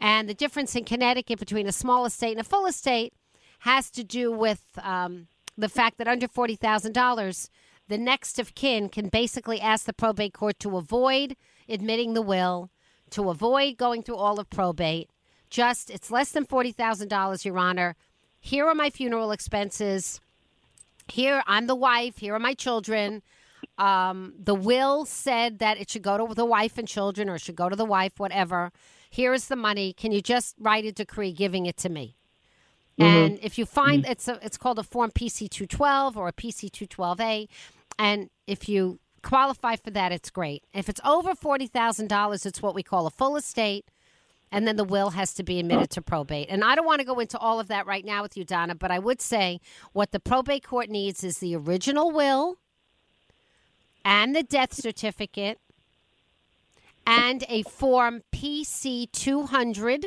And 0.00 0.28
the 0.28 0.34
difference 0.34 0.74
in 0.74 0.84
Connecticut 0.84 1.38
between 1.38 1.68
a 1.68 1.72
small 1.72 2.04
estate 2.04 2.32
and 2.32 2.40
a 2.40 2.44
full 2.44 2.66
estate 2.66 3.12
has 3.60 3.90
to 3.90 4.02
do 4.02 4.32
with 4.32 4.64
um, 4.82 5.28
the 5.56 5.68
fact 5.68 5.98
that 5.98 6.08
under 6.08 6.26
$40,000, 6.26 7.48
the 7.88 7.98
next 7.98 8.38
of 8.40 8.54
kin 8.56 8.88
can 8.88 9.08
basically 9.08 9.60
ask 9.60 9.84
the 9.84 9.92
probate 9.92 10.34
court 10.34 10.58
to 10.60 10.76
avoid 10.76 11.36
admitting 11.68 12.14
the 12.14 12.22
will, 12.22 12.70
to 13.10 13.30
avoid 13.30 13.76
going 13.76 14.02
through 14.02 14.16
all 14.16 14.40
of 14.40 14.50
probate. 14.50 15.08
Just, 15.48 15.90
it's 15.90 16.10
less 16.10 16.32
than 16.32 16.46
$40,000, 16.46 17.44
Your 17.44 17.58
Honor. 17.58 17.94
Here 18.40 18.66
are 18.66 18.74
my 18.74 18.90
funeral 18.90 19.30
expenses. 19.30 20.20
Here, 21.06 21.42
I'm 21.46 21.66
the 21.66 21.76
wife. 21.76 22.18
Here 22.18 22.34
are 22.34 22.40
my 22.40 22.54
children. 22.54 23.22
Um, 23.82 24.34
the 24.38 24.54
will 24.54 25.04
said 25.04 25.58
that 25.58 25.76
it 25.76 25.90
should 25.90 26.02
go 26.02 26.16
to 26.16 26.34
the 26.34 26.44
wife 26.44 26.78
and 26.78 26.86
children, 26.86 27.28
or 27.28 27.34
it 27.34 27.40
should 27.40 27.56
go 27.56 27.68
to 27.68 27.74
the 27.74 27.84
wife, 27.84 28.12
whatever. 28.16 28.70
Here 29.10 29.32
is 29.34 29.48
the 29.48 29.56
money. 29.56 29.92
Can 29.92 30.12
you 30.12 30.22
just 30.22 30.54
write 30.56 30.84
a 30.84 30.92
decree 30.92 31.32
giving 31.32 31.66
it 31.66 31.76
to 31.78 31.88
me? 31.88 32.14
And 32.96 33.40
if 33.42 33.58
you 33.58 33.66
find 33.66 34.06
it's 34.06 34.28
a, 34.28 34.38
it's 34.40 34.56
called 34.56 34.78
a 34.78 34.84
form 34.84 35.10
PC 35.10 35.50
two 35.50 35.66
twelve 35.66 36.16
or 36.16 36.28
a 36.28 36.32
PC 36.32 36.70
two 36.70 36.86
twelve 36.86 37.20
A, 37.20 37.48
and 37.98 38.30
if 38.46 38.68
you 38.68 39.00
qualify 39.22 39.74
for 39.74 39.90
that, 39.90 40.12
it's 40.12 40.30
great. 40.30 40.62
If 40.72 40.88
it's 40.88 41.00
over 41.04 41.34
forty 41.34 41.66
thousand 41.66 42.06
dollars, 42.06 42.46
it's 42.46 42.62
what 42.62 42.76
we 42.76 42.84
call 42.84 43.08
a 43.08 43.10
full 43.10 43.34
estate, 43.34 43.86
and 44.52 44.68
then 44.68 44.76
the 44.76 44.84
will 44.84 45.10
has 45.10 45.34
to 45.34 45.42
be 45.42 45.58
admitted 45.58 45.90
to 45.90 46.02
probate. 46.02 46.46
And 46.48 46.62
I 46.62 46.76
don't 46.76 46.86
want 46.86 47.00
to 47.00 47.06
go 47.06 47.18
into 47.18 47.38
all 47.38 47.58
of 47.58 47.66
that 47.66 47.86
right 47.86 48.04
now 48.04 48.22
with 48.22 48.36
you, 48.36 48.44
Donna, 48.44 48.76
but 48.76 48.92
I 48.92 49.00
would 49.00 49.20
say 49.20 49.60
what 49.92 50.12
the 50.12 50.20
probate 50.20 50.62
court 50.62 50.88
needs 50.88 51.24
is 51.24 51.38
the 51.38 51.56
original 51.56 52.12
will 52.12 52.58
and 54.04 54.34
the 54.34 54.42
death 54.42 54.72
certificate 54.74 55.58
and 57.06 57.44
a 57.48 57.62
form 57.62 58.22
PC 58.32 59.10
200 59.12 60.06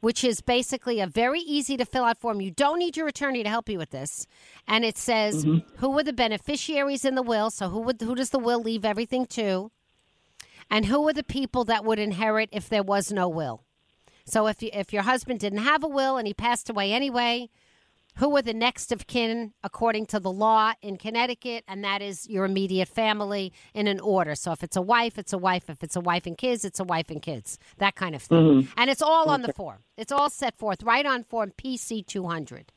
which 0.00 0.22
is 0.22 0.40
basically 0.40 1.00
a 1.00 1.06
very 1.06 1.40
easy 1.40 1.76
to 1.76 1.84
fill 1.84 2.04
out 2.04 2.18
form. 2.18 2.40
You 2.40 2.50
don't 2.50 2.78
need 2.78 2.96
your 2.96 3.08
attorney 3.08 3.42
to 3.42 3.48
help 3.48 3.68
you 3.68 3.76
with 3.76 3.90
this. 3.90 4.26
And 4.68 4.84
it 4.84 4.96
says 4.96 5.44
mm-hmm. 5.44 5.76
who 5.78 5.90
were 5.90 6.04
the 6.04 6.12
beneficiaries 6.12 7.04
in 7.04 7.16
the 7.16 7.22
will, 7.22 7.50
so 7.50 7.68
who 7.68 7.80
would 7.80 8.00
who 8.00 8.14
does 8.14 8.30
the 8.30 8.38
will 8.38 8.60
leave 8.60 8.84
everything 8.84 9.26
to? 9.26 9.72
And 10.70 10.86
who 10.86 11.08
are 11.08 11.12
the 11.12 11.24
people 11.24 11.64
that 11.64 11.84
would 11.84 11.98
inherit 11.98 12.50
if 12.52 12.68
there 12.68 12.82
was 12.82 13.10
no 13.10 13.28
will? 13.28 13.62
So 14.24 14.46
if 14.46 14.62
you, 14.62 14.70
if 14.72 14.92
your 14.92 15.02
husband 15.02 15.40
didn't 15.40 15.60
have 15.60 15.82
a 15.84 15.88
will 15.88 16.16
and 16.16 16.26
he 16.26 16.34
passed 16.34 16.68
away 16.68 16.92
anyway, 16.92 17.48
who 18.16 18.36
are 18.36 18.42
the 18.42 18.54
next 18.54 18.92
of 18.92 19.06
kin 19.06 19.52
according 19.62 20.06
to 20.06 20.20
the 20.20 20.30
law 20.30 20.72
in 20.82 20.96
Connecticut, 20.96 21.64
and 21.68 21.84
that 21.84 22.02
is 22.02 22.28
your 22.28 22.44
immediate 22.44 22.88
family 22.88 23.52
in 23.74 23.86
an 23.86 24.00
order. 24.00 24.34
So 24.34 24.52
if 24.52 24.62
it's 24.62 24.76
a 24.76 24.82
wife, 24.82 25.18
it's 25.18 25.32
a 25.32 25.38
wife. 25.38 25.68
If 25.68 25.82
it's 25.82 25.96
a 25.96 26.00
wife 26.00 26.26
and 26.26 26.36
kids, 26.36 26.64
it's 26.64 26.80
a 26.80 26.84
wife 26.84 27.10
and 27.10 27.20
kids. 27.20 27.58
That 27.78 27.94
kind 27.94 28.14
of 28.14 28.22
thing. 28.22 28.38
Mm-hmm. 28.38 28.70
And 28.76 28.90
it's 28.90 29.02
all 29.02 29.28
on 29.28 29.42
the 29.42 29.52
form. 29.52 29.78
It's 29.96 30.12
all 30.12 30.30
set 30.30 30.56
forth 30.56 30.82
right 30.82 31.06
on 31.06 31.22
form 31.22 31.52
PC 31.56 32.06
200. 32.06 32.72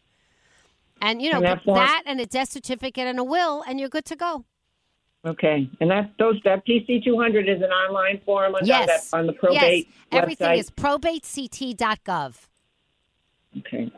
And 1.02 1.22
you 1.22 1.32
know 1.32 1.38
And 1.38 1.46
that 1.46 1.62
that, 1.66 2.04
and 2.06 2.20
a 2.20 2.26
death 2.26 2.50
certificate 2.50 3.08
and 3.08 3.20
a 3.20 3.24
will, 3.24 3.64
and 3.68 3.80
you're 3.80 3.90
good 3.90 4.06
to 4.06 4.16
go. 4.16 4.46
Okay. 5.26 5.70
And 5.80 5.92
that 5.92 6.12
those 6.18 6.40
that 6.46 6.66
PC 6.66 7.04
two 7.04 7.18
hundred 7.18 7.50
is 7.50 7.62
an 7.62 7.70
online 7.70 8.22
form 8.26 8.56
on 8.56 8.66
Yes, 8.66 9.10
that 9.10 9.18
on 9.18 9.28
the 9.28 9.34
probate 9.34 9.88
yes. 9.88 9.96
Everything 10.12 10.48
website. 10.48 10.60
is 10.60 10.70
probatect.gov. 10.72 12.36
Okay. 13.60 13.92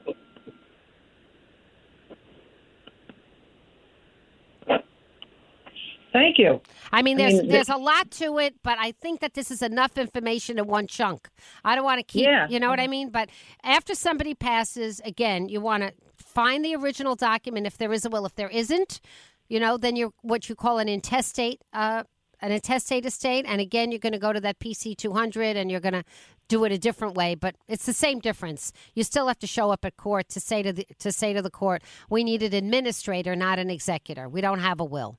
Thank 6.14 6.38
you. 6.38 6.62
I 6.92 7.02
mean, 7.02 7.18
I 7.20 7.24
there's 7.24 7.42
mean, 7.42 7.48
there's 7.52 7.70
a 7.70 7.78
lot 7.78 8.12
to 8.12 8.38
it, 8.40 8.56
but 8.64 8.78
I 8.80 8.92
think 8.92 9.22
that 9.22 9.34
this 9.34 9.50
is 9.50 9.62
enough 9.62 9.98
information 9.98 10.60
in 10.60 10.68
one 10.68 10.88
chunk. 10.88 11.30
I 11.64 11.76
don't 11.76 11.86
want 11.86 12.00
to 12.00 12.04
keep, 12.04 12.26
Yeah. 12.26 12.48
you 12.50 12.60
know 12.60 12.70
what 12.70 12.80
I 12.80 12.88
mean. 12.88 13.10
But 13.10 13.30
after 13.64 13.96
somebody 13.96 14.34
passes, 14.34 15.00
again, 15.06 15.48
you 15.48 15.62
want 15.62 15.84
to 15.84 15.94
find 16.18 16.66
the 16.66 16.76
original 16.76 17.16
document 17.16 17.66
if 17.66 17.78
there 17.78 17.94
is 17.94 18.06
a 18.06 18.10
will. 18.10 18.26
If 18.26 18.36
there 18.36 18.50
isn't, 18.50 19.00
you 19.48 19.60
know, 19.60 19.78
then 19.78 19.96
you're 19.96 20.12
what 20.22 20.50
you 20.50 20.56
call 20.56 20.80
an 20.80 20.90
intestate, 20.90 21.62
uh, 21.74 22.04
an 22.42 22.52
intestate 22.52 23.06
estate, 23.06 23.46
and 23.48 23.62
again, 23.62 23.92
you're 23.92 24.00
going 24.00 24.14
to 24.14 24.20
go 24.20 24.34
to 24.34 24.42
that 24.42 24.60
PC 24.60 24.96
200 24.98 25.56
and 25.56 25.70
you're 25.72 25.80
going 25.80 25.94
to 25.94 26.04
do 26.48 26.66
it 26.66 26.72
a 26.74 26.78
different 26.78 27.16
way. 27.16 27.36
But 27.36 27.56
it's 27.70 27.86
the 27.86 27.94
same 27.94 28.20
difference. 28.20 28.74
You 28.96 29.04
still 29.04 29.28
have 29.28 29.40
to 29.40 29.48
show 29.48 29.72
up 29.72 29.86
at 29.86 29.96
court 29.96 30.28
to 30.30 30.40
say 30.42 30.62
to 30.64 30.74
the 30.74 30.86
to 31.00 31.12
say 31.14 31.32
to 31.34 31.42
the 31.42 31.50
court, 31.52 31.84
we 32.10 32.24
need 32.26 32.44
an 32.44 32.54
administrator, 32.54 33.36
not 33.36 33.60
an 33.60 33.70
executor. 33.70 34.28
We 34.28 34.42
don't 34.42 34.60
have 34.60 34.80
a 34.82 34.86
will. 34.86 35.18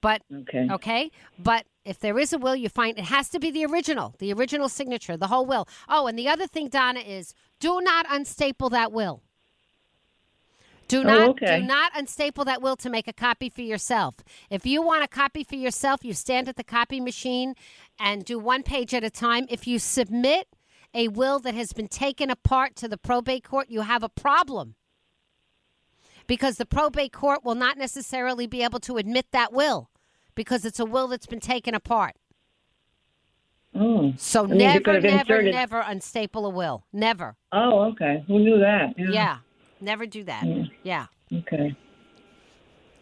But 0.00 0.22
Okay. 0.32 0.68
Okay. 0.70 1.10
But 1.38 1.66
if 1.84 1.98
there 1.98 2.18
is 2.18 2.32
a 2.32 2.38
will, 2.38 2.56
you 2.56 2.68
find 2.68 2.98
it 2.98 3.04
has 3.06 3.28
to 3.30 3.38
be 3.38 3.50
the 3.50 3.64
original, 3.64 4.14
the 4.18 4.32
original 4.32 4.68
signature, 4.68 5.16
the 5.16 5.28
whole 5.28 5.46
will. 5.46 5.66
Oh, 5.88 6.06
and 6.06 6.18
the 6.18 6.28
other 6.28 6.46
thing, 6.46 6.68
Donna, 6.68 7.00
is 7.00 7.34
do 7.60 7.80
not 7.80 8.06
unstaple 8.08 8.70
that 8.70 8.92
will. 8.92 9.22
Do 10.86 11.00
Oh, 11.00 11.02
not 11.02 11.28
okay. 11.30 11.60
do 11.60 11.66
not 11.66 11.92
unstaple 11.94 12.44
that 12.46 12.62
will 12.62 12.76
to 12.76 12.88
make 12.88 13.06
a 13.08 13.12
copy 13.12 13.50
for 13.50 13.60
yourself. 13.60 14.16
If 14.48 14.64
you 14.64 14.80
want 14.80 15.04
a 15.04 15.08
copy 15.08 15.44
for 15.44 15.56
yourself, 15.56 16.02
you 16.02 16.14
stand 16.14 16.48
at 16.48 16.56
the 16.56 16.64
copy 16.64 17.00
machine 17.00 17.54
and 17.98 18.24
do 18.24 18.38
one 18.38 18.62
page 18.62 18.94
at 18.94 19.04
a 19.04 19.10
time. 19.10 19.46
If 19.50 19.66
you 19.66 19.78
submit 19.78 20.48
a 20.94 21.08
will 21.08 21.38
that 21.40 21.54
has 21.54 21.74
been 21.74 21.88
taken 21.88 22.30
apart 22.30 22.74
to 22.76 22.88
the 22.88 22.96
probate 22.96 23.44
court, 23.44 23.68
you 23.68 23.82
have 23.82 24.02
a 24.02 24.08
problem 24.08 24.76
because 26.28 26.58
the 26.58 26.66
probate 26.66 27.12
court 27.12 27.44
will 27.44 27.56
not 27.56 27.76
necessarily 27.76 28.46
be 28.46 28.62
able 28.62 28.78
to 28.80 28.98
admit 28.98 29.26
that 29.32 29.52
will 29.52 29.90
because 30.36 30.64
it's 30.64 30.78
a 30.78 30.84
will 30.84 31.08
that's 31.08 31.26
been 31.26 31.40
taken 31.40 31.74
apart. 31.74 32.14
Oh. 33.74 34.12
So 34.16 34.46
means 34.46 34.52
you 34.62 34.68
never, 34.68 35.00
never, 35.00 35.06
inserted- 35.08 35.54
never 35.54 35.80
unstaple 35.80 36.46
a 36.46 36.50
will. 36.50 36.84
Never. 36.92 37.36
Oh, 37.50 37.82
okay. 37.90 38.24
Who 38.28 38.38
knew 38.38 38.58
that? 38.60 38.94
Yeah. 38.96 39.38
Never 39.80 40.06
do 40.06 40.22
that. 40.24 40.44
Yeah. 40.84 41.06
Okay. 41.32 41.76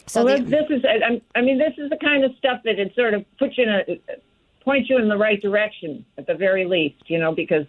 So 0.06 0.25
well, 0.25 0.38
the- 0.38 0.45
this, 0.45 0.64
is. 0.71 0.85
I, 0.85 1.21
I 1.37 1.42
mean, 1.42 1.59
this 1.59 1.73
is 1.78 1.90
the 1.90 1.97
kind 1.97 2.25
of 2.25 2.33
stuff 2.38 2.61
that 2.64 2.78
it 2.78 2.95
sort 2.95 3.14
of 3.14 3.25
puts 3.38 3.59
you 3.59 3.64
in 3.64 3.71
a 3.71 3.85
points 4.64 4.90
you 4.90 4.99
in 4.99 5.09
the 5.09 5.16
right 5.16 5.40
direction 5.40 6.04
at 6.18 6.26
the 6.26 6.35
very 6.35 6.64
least. 6.64 7.02
You 7.09 7.18
know, 7.18 7.35
because 7.35 7.66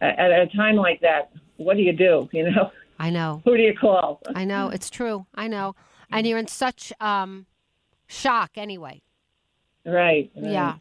at 0.00 0.30
a 0.30 0.46
time 0.54 0.76
like 0.76 1.00
that, 1.00 1.30
what 1.56 1.76
do 1.76 1.82
you 1.82 1.92
do? 1.92 2.28
You 2.32 2.50
know, 2.50 2.70
I 2.98 3.10
know. 3.10 3.42
who 3.44 3.56
do 3.56 3.62
you 3.62 3.74
call? 3.74 4.20
I 4.34 4.44
know. 4.44 4.68
It's 4.68 4.90
true. 4.90 5.26
I 5.34 5.48
know. 5.48 5.74
And 6.10 6.26
you're 6.26 6.38
in 6.38 6.46
such 6.46 6.92
um, 7.00 7.46
shock 8.06 8.52
anyway. 8.56 9.02
Right. 9.84 10.30
right. 10.36 10.52
Yeah. 10.52 10.74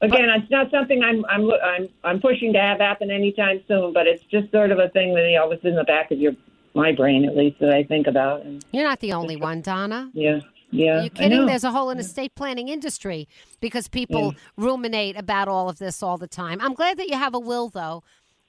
Again, 0.00 0.28
it's 0.36 0.50
not 0.50 0.70
something 0.70 1.02
I'm 1.02 1.24
I'm 1.26 1.48
I'm 1.52 1.88
I'm 2.02 2.20
pushing 2.20 2.52
to 2.54 2.60
have 2.60 2.80
happen 2.80 3.10
anytime 3.10 3.62
soon, 3.68 3.92
but 3.92 4.06
it's 4.08 4.24
just 4.24 4.50
sort 4.50 4.72
of 4.72 4.78
a 4.78 4.88
thing 4.88 5.14
that 5.14 5.28
you 5.28 5.38
know, 5.38 5.46
was 5.48 5.60
in 5.62 5.76
the 5.76 5.84
back 5.84 6.10
of 6.10 6.18
your 6.18 6.32
my 6.74 6.92
brain 6.92 7.24
at 7.24 7.36
least 7.36 7.60
that 7.60 7.70
I 7.70 7.84
think 7.84 8.06
about. 8.06 8.42
And 8.44 8.64
You're 8.72 8.84
not 8.84 9.00
the 9.00 9.12
only 9.12 9.36
one, 9.36 9.60
Donna. 9.60 10.10
yeah, 10.12 10.40
yeah. 10.70 10.98
Are 10.98 11.02
you 11.02 11.10
kidding? 11.10 11.46
There's 11.46 11.64
a 11.64 11.70
whole 11.70 11.90
estate 11.90 12.34
planning 12.34 12.68
industry 12.68 13.28
because 13.60 13.88
people 13.88 14.34
ruminate 14.56 15.16
about 15.16 15.46
all 15.46 15.68
of 15.68 15.78
this 15.78 16.02
all 16.02 16.18
the 16.18 16.26
time. 16.26 16.60
I'm 16.60 16.74
glad 16.74 16.96
that 16.98 17.08
you 17.08 17.16
have 17.16 17.34
a 17.34 17.38
will, 17.38 17.68
though. 17.68 18.02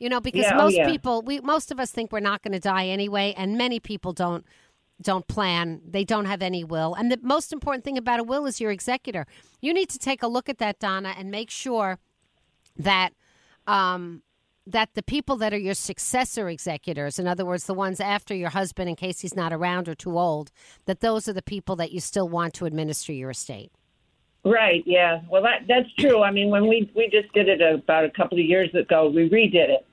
You 0.04 0.10
know, 0.10 0.20
because 0.20 0.42
Yeah, 0.42 0.56
oh, 0.56 0.64
most 0.64 0.76
yeah. 0.76 0.92
people, 0.92 1.22
we 1.22 1.40
most 1.40 1.72
of 1.72 1.80
us 1.80 1.90
think 1.90 2.12
we're 2.12 2.20
not 2.20 2.42
going 2.42 2.52
to 2.52 2.60
die 2.60 2.88
anyway, 2.88 3.34
and 3.38 3.58
many 3.58 3.80
people 3.80 4.12
don't 4.12 4.46
don't 5.02 5.26
plan. 5.28 5.82
They 5.90 6.04
don't 6.04 6.26
have 6.26 6.42
any 6.42 6.66
will, 6.66 6.94
and 6.94 7.10
the 7.10 7.20
most 7.22 7.54
important 7.54 7.86
thing 7.86 7.98
about 7.98 8.20
a 8.20 8.24
will 8.24 8.46
is 8.46 8.60
your 8.60 8.72
executor. 8.72 9.26
You 9.62 9.74
need 9.74 9.90
to 9.92 9.98
take 9.98 10.22
a 10.22 10.28
look 10.28 10.50
at 10.50 10.58
that, 10.58 10.78
Donna, 10.80 11.16
and 11.18 11.32
make 11.32 11.50
sure 11.50 12.00
that 12.76 13.14
um, 13.66 14.24
that 14.68 14.90
the 14.94 15.04
people 15.04 15.38
that 15.38 15.54
are 15.54 15.58
your 15.58 15.74
successor 15.74 16.50
executors, 16.50 17.18
in 17.18 17.26
other 17.26 17.46
words, 17.46 17.66
the 17.66 17.74
ones 17.74 18.02
after 18.02 18.36
your 18.36 18.50
husband, 18.50 18.90
in 18.90 18.98
case 18.98 19.22
he's 19.22 19.38
not 19.38 19.54
around 19.54 19.88
or 19.88 19.96
too 19.96 20.20
old, 20.20 20.52
that 20.86 21.00
those 21.00 21.30
are 21.30 21.34
the 21.34 21.42
people 21.42 21.78
that 21.78 21.94
you 21.94 22.02
still 22.02 22.28
want 22.28 22.54
to 22.56 22.66
administer 22.66 23.14
your 23.14 23.30
estate. 23.30 23.72
Right. 24.46 24.84
Yeah. 24.86 25.22
Well, 25.30 25.44
that 25.44 25.66
that's 25.70 25.94
true. 25.98 26.22
I 26.22 26.32
mean, 26.32 26.50
when 26.50 26.68
we 26.68 26.92
we 26.94 27.10
just 27.10 27.34
did 27.34 27.48
it 27.48 27.62
about 27.62 28.04
a 28.04 28.10
couple 28.10 28.38
of 28.38 28.44
years 28.46 28.76
ago, 28.76 29.10
we 29.10 29.30
redid 29.30 29.70
it, 29.70 29.86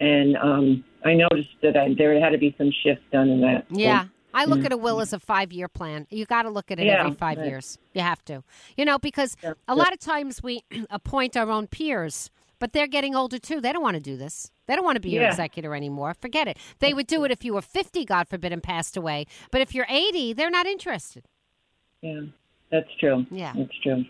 and 0.00 0.36
um, 0.36 0.84
I 1.04 1.14
noticed 1.14 1.50
that 1.62 1.76
I, 1.76 1.94
there 1.96 2.18
had 2.20 2.30
to 2.30 2.38
be 2.38 2.54
some 2.58 2.70
shifts 2.82 3.04
done 3.12 3.28
in 3.28 3.40
that. 3.42 3.66
So- 3.72 3.78
Yeah. 3.78 4.04
I 4.34 4.44
look 4.44 4.64
at 4.64 4.72
a 4.72 4.76
will 4.76 5.00
as 5.00 5.12
a 5.14 5.18
five 5.18 5.52
year 5.52 5.68
plan. 5.68 6.06
You 6.10 6.24
got 6.26 6.42
to 6.42 6.50
look 6.50 6.70
at 6.70 6.78
it 6.78 6.86
Yeah, 6.86 7.00
every 7.00 7.12
five 7.12 7.38
right. 7.38 7.46
years. 7.48 7.78
You 7.94 8.02
have 8.02 8.22
to. 8.26 8.44
You 8.76 8.84
know, 8.84 8.98
because 8.98 9.36
a 9.66 9.74
lot 9.74 9.92
of 9.92 9.98
times 9.98 10.42
we 10.42 10.62
appoint 10.90 11.36
our 11.36 11.50
own 11.50 11.66
peers, 11.66 12.30
but 12.60 12.72
they're 12.72 12.86
getting 12.86 13.16
older 13.16 13.38
too. 13.38 13.60
They 13.60 13.72
don't 13.72 13.82
want 13.82 13.94
to 13.94 14.02
do 14.02 14.16
this. 14.16 14.50
They 14.66 14.76
don't 14.76 14.84
want 14.84 14.96
to 14.96 15.00
be 15.00 15.10
your 15.10 15.24
executor 15.24 15.74
anymore. 15.74 16.14
Forget 16.20 16.46
it. 16.46 16.58
They 16.78 16.92
would 16.92 17.06
do 17.06 17.24
it 17.24 17.30
if 17.32 17.42
you 17.44 17.54
were 17.54 17.62
50, 17.62 18.04
God 18.04 18.28
forbid, 18.28 18.52
and 18.52 18.62
passed 18.62 18.96
away. 18.98 19.26
But 19.50 19.62
if 19.62 19.74
you're 19.74 19.86
80, 19.88 20.34
they're 20.34 20.50
not 20.50 20.66
interested. 20.66 21.24
Yeah, 22.02 22.20
that's 22.70 22.90
true. 23.00 23.24
Yeah. 23.30 23.54
that's 23.56 23.76
true. 23.82 24.04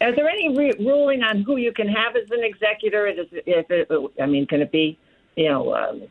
Is 0.00 0.16
there 0.16 0.28
any 0.28 0.56
re- 0.56 0.72
ruling 0.80 1.22
on 1.22 1.42
who 1.42 1.58
you 1.58 1.72
can 1.72 1.86
have 1.88 2.16
as 2.16 2.28
an 2.30 2.42
executor? 2.42 3.06
Is 3.06 3.26
if 3.30 3.70
it, 3.70 3.88
I 4.20 4.26
mean, 4.26 4.46
can 4.46 4.62
it 4.62 4.72
be, 4.72 4.98
you 5.36 5.48
know, 5.48 5.74
um, 5.74 6.02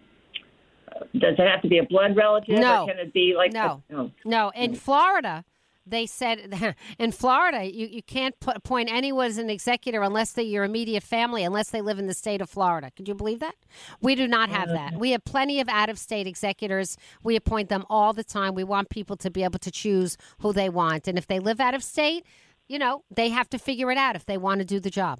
does 1.17 1.35
it 1.37 1.47
have 1.47 1.61
to 1.61 1.67
be 1.67 1.79
a 1.79 1.83
blood 1.83 2.15
relative, 2.15 2.59
No. 2.59 2.83
or 2.83 2.87
can 2.87 2.99
it 2.99 3.13
be 3.13 3.33
like 3.35 3.51
No. 3.53 3.83
A, 3.89 3.95
oh, 3.95 4.11
No, 4.25 4.51
in 4.55 4.75
Florida, 4.75 5.43
they 5.85 6.05
said 6.05 6.75
in 6.99 7.11
Florida 7.11 7.65
you, 7.65 7.87
you 7.87 8.01
can't 8.03 8.39
put, 8.39 8.55
appoint 8.55 8.89
anyone 8.91 9.25
as 9.27 9.37
an 9.37 9.49
executor 9.49 10.01
unless 10.01 10.31
they're 10.31 10.45
your 10.45 10.63
immediate 10.63 11.03
family, 11.03 11.43
unless 11.43 11.71
they 11.71 11.81
live 11.81 11.99
in 11.99 12.07
the 12.07 12.13
state 12.13 12.41
of 12.41 12.49
Florida. 12.49 12.89
Could 12.95 13.07
you 13.07 13.15
believe 13.15 13.39
that? 13.39 13.55
We 14.01 14.15
do 14.15 14.27
not 14.27 14.49
have 14.49 14.69
that. 14.69 14.97
We 14.97 15.11
have 15.11 15.25
plenty 15.25 15.59
of 15.59 15.67
out 15.67 15.89
of 15.89 15.97
state 15.99 16.25
executors. 16.27 16.95
We 17.21 17.35
appoint 17.35 17.69
them 17.69 17.85
all 17.89 18.13
the 18.13 18.23
time. 18.23 18.53
We 18.55 18.63
want 18.63 18.89
people 18.89 19.17
to 19.17 19.29
be 19.31 19.43
able 19.43 19.59
to 19.59 19.71
choose 19.71 20.15
who 20.39 20.53
they 20.53 20.69
want. 20.69 21.07
And 21.07 21.17
if 21.17 21.27
they 21.27 21.39
live 21.39 21.59
out 21.59 21.73
of 21.73 21.83
state, 21.83 22.25
you 22.69 22.79
know, 22.79 23.03
they 23.13 23.29
have 23.29 23.49
to 23.49 23.57
figure 23.59 23.91
it 23.91 23.97
out 23.97 24.15
if 24.15 24.25
they 24.25 24.37
want 24.37 24.59
to 24.59 24.65
do 24.65 24.79
the 24.79 24.89
job. 24.89 25.19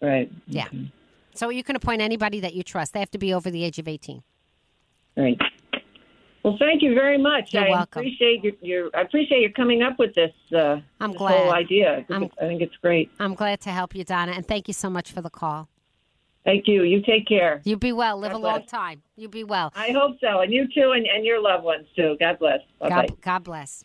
right, 0.00 0.30
Yeah. 0.46 0.68
So 1.34 1.48
you 1.48 1.62
can 1.62 1.76
appoint 1.76 2.02
anybody 2.02 2.40
that 2.40 2.54
you 2.54 2.62
trust. 2.62 2.92
They 2.92 3.00
have 3.00 3.10
to 3.12 3.18
be 3.18 3.32
over 3.32 3.50
the 3.50 3.64
age 3.64 3.78
of 3.78 3.88
18. 3.88 4.22
right. 5.16 5.38
Well, 6.42 6.56
thank 6.58 6.82
you 6.82 6.94
very 6.94 7.18
much. 7.18 7.52
You're 7.52 7.66
I 7.66 7.70
welcome. 7.70 8.00
appreciate 8.00 8.42
your, 8.42 8.54
your 8.62 8.90
I 8.94 9.02
appreciate 9.02 9.40
you 9.40 9.52
coming 9.52 9.82
up 9.82 9.98
with 9.98 10.14
this. 10.14 10.32
Uh, 10.50 10.80
I'm 10.98 11.12
this 11.12 11.18
glad. 11.18 11.34
whole 11.34 11.52
idea. 11.52 11.98
I 11.98 12.18
think, 12.18 12.32
I 12.40 12.46
think 12.46 12.62
it's 12.62 12.76
great. 12.76 13.10
I'm 13.20 13.34
glad 13.34 13.60
to 13.62 13.70
help 13.70 13.94
you, 13.94 14.04
Donna, 14.04 14.32
and 14.32 14.46
thank 14.46 14.66
you 14.66 14.74
so 14.74 14.88
much 14.88 15.12
for 15.12 15.20
the 15.20 15.28
call. 15.28 15.68
Thank 16.44 16.66
you. 16.66 16.84
You 16.84 17.02
take 17.02 17.28
care. 17.28 17.60
You 17.64 17.76
be 17.76 17.92
well. 17.92 18.16
Live 18.16 18.32
God 18.32 18.38
a 18.38 18.42
long 18.42 18.64
time. 18.64 19.02
You 19.16 19.28
be 19.28 19.44
well. 19.44 19.70
I 19.76 19.90
hope 19.90 20.16
so, 20.20 20.40
and 20.40 20.50
you 20.50 20.66
too, 20.74 20.92
and, 20.92 21.06
and 21.06 21.26
your 21.26 21.42
loved 21.42 21.64
ones 21.64 21.86
too. 21.94 22.16
God 22.18 22.38
bless. 22.38 22.60
Bye. 22.78 22.88
God, 22.88 23.20
God 23.20 23.44
bless. 23.44 23.84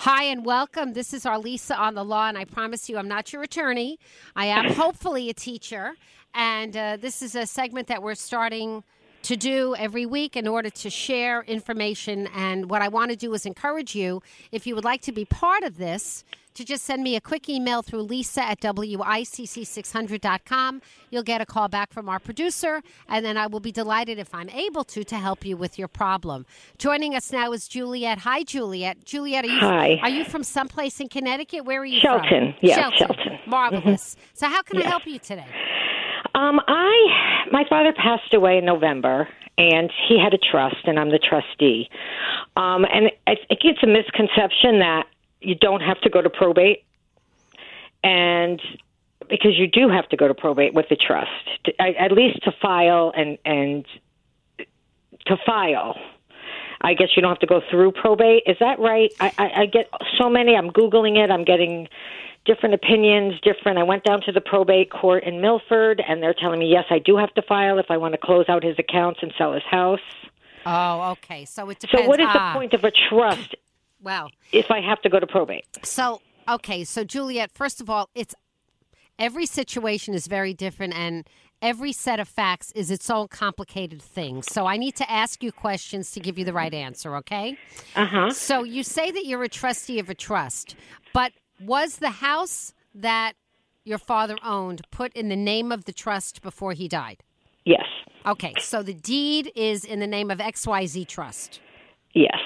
Hi 0.00 0.24
and 0.24 0.44
welcome. 0.44 0.92
This 0.92 1.14
is 1.14 1.24
our 1.24 1.38
Lisa 1.38 1.74
on 1.74 1.94
the 1.94 2.04
law, 2.04 2.28
and 2.28 2.36
I 2.36 2.44
promise 2.44 2.90
you, 2.90 2.98
I'm 2.98 3.08
not 3.08 3.32
your 3.32 3.42
attorney. 3.42 3.98
I 4.36 4.44
am 4.46 4.74
hopefully 4.74 5.30
a 5.30 5.34
teacher, 5.34 5.94
and 6.34 6.76
uh, 6.76 6.98
this 6.98 7.22
is 7.22 7.34
a 7.34 7.46
segment 7.46 7.88
that 7.88 8.02
we're 8.02 8.14
starting 8.14 8.84
to 9.26 9.36
do 9.36 9.74
every 9.76 10.06
week 10.06 10.36
in 10.36 10.46
order 10.46 10.70
to 10.70 10.88
share 10.88 11.42
information. 11.42 12.28
And 12.28 12.70
what 12.70 12.80
I 12.80 12.86
want 12.86 13.10
to 13.10 13.16
do 13.16 13.34
is 13.34 13.44
encourage 13.44 13.92
you, 13.92 14.22
if 14.52 14.68
you 14.68 14.76
would 14.76 14.84
like 14.84 15.02
to 15.02 15.10
be 15.10 15.24
part 15.24 15.64
of 15.64 15.78
this, 15.78 16.22
to 16.54 16.64
just 16.64 16.84
send 16.84 17.02
me 17.02 17.16
a 17.16 17.20
quick 17.20 17.48
email 17.48 17.82
through 17.82 18.02
lisa 18.02 18.44
at 18.44 18.60
wicc600.com. 18.60 20.80
You'll 21.10 21.24
get 21.24 21.40
a 21.40 21.46
call 21.46 21.66
back 21.66 21.92
from 21.92 22.08
our 22.08 22.20
producer, 22.20 22.82
and 23.08 23.26
then 23.26 23.36
I 23.36 23.48
will 23.48 23.58
be 23.58 23.72
delighted 23.72 24.20
if 24.20 24.32
I'm 24.32 24.48
able 24.50 24.84
to 24.84 25.02
to 25.02 25.16
help 25.16 25.44
you 25.44 25.56
with 25.56 25.76
your 25.76 25.88
problem. 25.88 26.46
Joining 26.78 27.16
us 27.16 27.32
now 27.32 27.50
is 27.52 27.66
Juliet. 27.66 28.18
Hi, 28.18 28.44
Juliet. 28.44 29.04
Juliet, 29.04 29.44
are 29.44 29.48
you 29.48 29.58
Hi. 29.58 29.98
are 30.02 30.08
you 30.08 30.24
from 30.24 30.44
someplace 30.44 31.00
in 31.00 31.08
Connecticut? 31.08 31.64
Where 31.64 31.80
are 31.82 31.84
you 31.84 31.98
Shelton. 32.00 32.52
from? 32.52 32.54
Yes, 32.62 32.78
Shelton. 32.78 32.98
Shelton. 32.98 33.32
Mm-hmm. 33.32 33.50
Marvelous. 33.50 34.14
So, 34.34 34.46
how 34.48 34.62
can 34.62 34.78
I 34.78 34.84
help 34.86 35.04
you 35.04 35.18
today? 35.18 35.46
Um, 36.34 36.60
I 36.66 37.46
my 37.50 37.64
father 37.68 37.92
passed 37.92 38.34
away 38.34 38.58
in 38.58 38.64
November, 38.64 39.28
and 39.58 39.90
he 40.08 40.18
had 40.18 40.34
a 40.34 40.38
trust, 40.38 40.84
and 40.84 40.98
I'm 40.98 41.10
the 41.10 41.18
trustee. 41.18 41.88
Um, 42.56 42.84
and 42.84 43.10
I 43.26 43.36
think 43.48 43.60
it's 43.64 43.82
a 43.82 43.86
misconception 43.86 44.80
that 44.80 45.06
you 45.40 45.54
don't 45.54 45.80
have 45.80 46.00
to 46.02 46.10
go 46.10 46.22
to 46.22 46.30
probate, 46.30 46.84
and 48.02 48.60
because 49.28 49.58
you 49.58 49.66
do 49.66 49.88
have 49.88 50.08
to 50.10 50.16
go 50.16 50.28
to 50.28 50.34
probate 50.34 50.74
with 50.74 50.88
the 50.88 50.96
trust, 50.96 51.30
to, 51.64 51.72
at 51.80 51.96
at 51.96 52.12
least 52.12 52.42
to 52.44 52.52
file 52.60 53.12
and 53.16 53.38
and 53.44 53.86
to 55.26 55.36
file. 55.44 55.96
I 56.80 56.94
guess 56.94 57.08
you 57.16 57.22
don't 57.22 57.30
have 57.30 57.40
to 57.40 57.46
go 57.46 57.60
through 57.70 57.92
probate. 57.92 58.42
Is 58.46 58.56
that 58.60 58.78
right? 58.78 59.12
I, 59.20 59.32
I, 59.38 59.50
I 59.62 59.66
get 59.66 59.90
so 60.18 60.28
many. 60.28 60.54
I'm 60.54 60.70
googling 60.70 61.16
it. 61.22 61.30
I'm 61.30 61.44
getting 61.44 61.88
different 62.44 62.74
opinions. 62.74 63.40
Different. 63.42 63.78
I 63.78 63.82
went 63.82 64.04
down 64.04 64.20
to 64.22 64.32
the 64.32 64.40
probate 64.40 64.90
court 64.90 65.24
in 65.24 65.40
Milford, 65.40 66.02
and 66.06 66.22
they're 66.22 66.34
telling 66.34 66.60
me 66.60 66.66
yes, 66.70 66.84
I 66.90 66.98
do 66.98 67.16
have 67.16 67.32
to 67.34 67.42
file 67.42 67.78
if 67.78 67.86
I 67.90 67.96
want 67.96 68.12
to 68.12 68.18
close 68.18 68.46
out 68.48 68.62
his 68.62 68.78
accounts 68.78 69.20
and 69.22 69.32
sell 69.38 69.52
his 69.52 69.62
house. 69.70 70.00
Oh, 70.64 71.12
okay. 71.12 71.44
So 71.44 71.68
it 71.70 71.78
depends. 71.78 72.04
So, 72.04 72.08
what 72.08 72.20
is 72.20 72.26
Ah, 72.28 72.52
the 72.52 72.58
point 72.58 72.74
of 72.74 72.84
a 72.84 72.90
trust 73.08 73.54
Well, 74.02 74.30
if 74.52 74.70
I 74.70 74.80
have 74.80 75.00
to 75.02 75.08
go 75.08 75.18
to 75.18 75.26
probate? 75.26 75.64
So, 75.82 76.20
okay, 76.48 76.84
so 76.84 77.02
Juliet, 77.04 77.50
first 77.52 77.80
of 77.80 77.88
all, 77.88 78.10
it's 78.14 78.34
every 79.18 79.46
situation 79.46 80.12
is 80.14 80.26
very 80.26 80.52
different 80.52 80.94
and 80.94 81.26
every 81.62 81.92
set 81.92 82.20
of 82.20 82.28
facts 82.28 82.72
is 82.72 82.90
its 82.90 83.08
own 83.10 83.28
complicated 83.28 84.02
thing. 84.02 84.42
So, 84.42 84.66
I 84.66 84.76
need 84.76 84.96
to 84.96 85.10
ask 85.10 85.42
you 85.42 85.52
questions 85.52 86.12
to 86.12 86.20
give 86.20 86.38
you 86.38 86.44
the 86.44 86.52
right 86.52 86.72
answer, 86.72 87.16
okay? 87.16 87.58
Uh 87.94 88.06
huh. 88.06 88.30
So, 88.30 88.62
you 88.62 88.82
say 88.82 89.10
that 89.10 89.26
you're 89.26 89.42
a 89.42 89.48
trustee 89.48 89.98
of 89.98 90.10
a 90.10 90.14
trust, 90.14 90.76
but 91.12 91.32
was 91.60 91.96
the 91.96 92.10
house 92.10 92.74
that 92.94 93.34
your 93.84 93.98
father 93.98 94.36
owned 94.42 94.82
put 94.90 95.12
in 95.14 95.28
the 95.28 95.36
name 95.36 95.72
of 95.72 95.84
the 95.84 95.92
trust 95.92 96.42
before 96.42 96.72
he 96.72 96.88
died? 96.88 97.22
Yes. 97.64 97.84
Okay, 98.26 98.54
so 98.58 98.82
the 98.82 98.94
deed 98.94 99.52
is 99.54 99.84
in 99.84 100.00
the 100.00 100.06
name 100.06 100.30
of 100.30 100.38
XYZ 100.38 101.06
Trust. 101.06 101.60
Yes. 102.12 102.38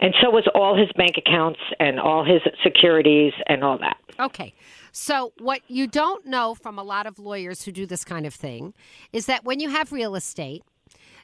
And 0.00 0.14
so 0.22 0.30
was 0.30 0.48
all 0.54 0.76
his 0.76 0.88
bank 0.96 1.16
accounts 1.18 1.60
and 1.80 1.98
all 1.98 2.24
his 2.24 2.40
securities 2.62 3.32
and 3.48 3.64
all 3.64 3.76
that. 3.78 3.96
Okay. 4.20 4.54
So, 4.98 5.34
what 5.40 5.60
you 5.68 5.86
don't 5.86 6.24
know 6.24 6.54
from 6.54 6.78
a 6.78 6.82
lot 6.82 7.06
of 7.06 7.18
lawyers 7.18 7.62
who 7.62 7.70
do 7.70 7.84
this 7.84 8.02
kind 8.02 8.24
of 8.24 8.32
thing 8.32 8.72
is 9.12 9.26
that 9.26 9.44
when 9.44 9.60
you 9.60 9.68
have 9.68 9.92
real 9.92 10.14
estate, 10.14 10.62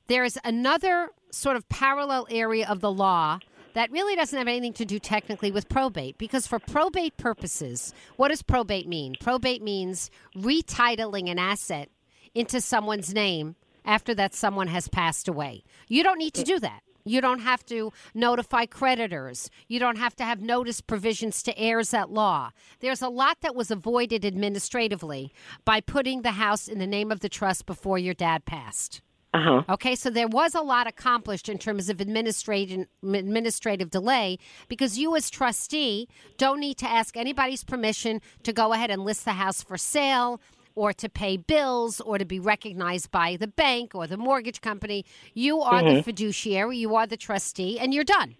there's 0.08 0.36
another 0.44 1.08
sort 1.30 1.56
of 1.56 1.66
parallel 1.70 2.26
area 2.30 2.68
of 2.68 2.82
the 2.82 2.92
law 2.92 3.38
that 3.72 3.90
really 3.90 4.14
doesn't 4.14 4.38
have 4.38 4.46
anything 4.46 4.74
to 4.74 4.84
do 4.84 4.98
technically 4.98 5.50
with 5.50 5.70
probate. 5.70 6.18
Because 6.18 6.46
for 6.46 6.58
probate 6.58 7.16
purposes, 7.16 7.94
what 8.16 8.28
does 8.28 8.42
probate 8.42 8.86
mean? 8.86 9.14
Probate 9.18 9.62
means 9.62 10.10
retitling 10.36 11.30
an 11.30 11.38
asset 11.38 11.88
into 12.34 12.60
someone's 12.60 13.14
name 13.14 13.56
after 13.86 14.14
that 14.14 14.34
someone 14.34 14.68
has 14.68 14.86
passed 14.88 15.28
away. 15.28 15.64
You 15.88 16.02
don't 16.02 16.18
need 16.18 16.34
to 16.34 16.44
do 16.44 16.60
that. 16.60 16.82
You 17.04 17.20
don't 17.20 17.40
have 17.40 17.64
to 17.66 17.92
notify 18.14 18.66
creditors. 18.66 19.50
You 19.68 19.78
don't 19.78 19.98
have 19.98 20.14
to 20.16 20.24
have 20.24 20.40
notice 20.40 20.80
provisions 20.80 21.42
to 21.44 21.58
heirs 21.58 21.92
at 21.94 22.10
law. 22.10 22.50
There's 22.80 23.02
a 23.02 23.08
lot 23.08 23.38
that 23.40 23.54
was 23.54 23.70
avoided 23.70 24.24
administratively 24.24 25.32
by 25.64 25.80
putting 25.80 26.22
the 26.22 26.32
house 26.32 26.68
in 26.68 26.78
the 26.78 26.86
name 26.86 27.10
of 27.10 27.20
the 27.20 27.28
trust 27.28 27.66
before 27.66 27.98
your 27.98 28.14
dad 28.14 28.44
passed. 28.44 29.02
Uh 29.34 29.40
huh. 29.42 29.62
Okay, 29.70 29.94
so 29.94 30.10
there 30.10 30.28
was 30.28 30.54
a 30.54 30.60
lot 30.60 30.86
accomplished 30.86 31.48
in 31.48 31.56
terms 31.56 31.88
of 31.88 32.02
administrative 32.02 32.86
administrative 33.02 33.88
delay 33.88 34.38
because 34.68 34.98
you, 34.98 35.16
as 35.16 35.30
trustee, 35.30 36.06
don't 36.36 36.60
need 36.60 36.76
to 36.76 36.88
ask 36.88 37.16
anybody's 37.16 37.64
permission 37.64 38.20
to 38.42 38.52
go 38.52 38.74
ahead 38.74 38.90
and 38.90 39.04
list 39.04 39.24
the 39.24 39.32
house 39.32 39.62
for 39.62 39.78
sale 39.78 40.38
or 40.74 40.92
to 40.92 41.08
pay 41.08 41.36
bills 41.36 42.00
or 42.00 42.18
to 42.18 42.24
be 42.24 42.40
recognized 42.40 43.10
by 43.10 43.36
the 43.36 43.46
bank 43.46 43.94
or 43.94 44.06
the 44.06 44.16
mortgage 44.16 44.60
company. 44.60 45.04
You 45.34 45.60
are 45.60 45.82
the 45.82 46.00
Mhm. 46.00 46.04
fiduciary, 46.04 46.78
you 46.78 46.94
are 46.94 47.06
the 47.06 47.16
trustee, 47.16 47.78
and 47.78 47.92
you're 47.94 48.04
done. 48.04 48.36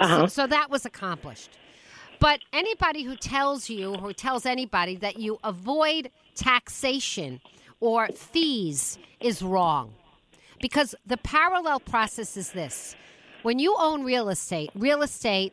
Uh-huh. 0.00 0.20
So, 0.20 0.42
so 0.42 0.46
that 0.46 0.70
was 0.70 0.84
accomplished. 0.84 1.50
But 2.18 2.40
anybody 2.52 3.02
who 3.02 3.16
tells 3.16 3.68
you, 3.68 3.94
who 3.94 4.12
tells 4.12 4.46
anybody 4.46 4.96
that 4.96 5.18
you 5.18 5.38
avoid 5.42 6.10
taxation 6.34 7.40
or 7.80 8.08
fees 8.08 8.98
is 9.20 9.42
wrong. 9.42 9.94
Because 10.60 10.94
the 11.04 11.16
parallel 11.16 11.80
process 11.80 12.36
is 12.36 12.52
this 12.52 12.94
when 13.42 13.58
you 13.58 13.74
own 13.78 14.04
real 14.04 14.28
estate, 14.28 14.70
real 14.76 15.02
estate, 15.02 15.52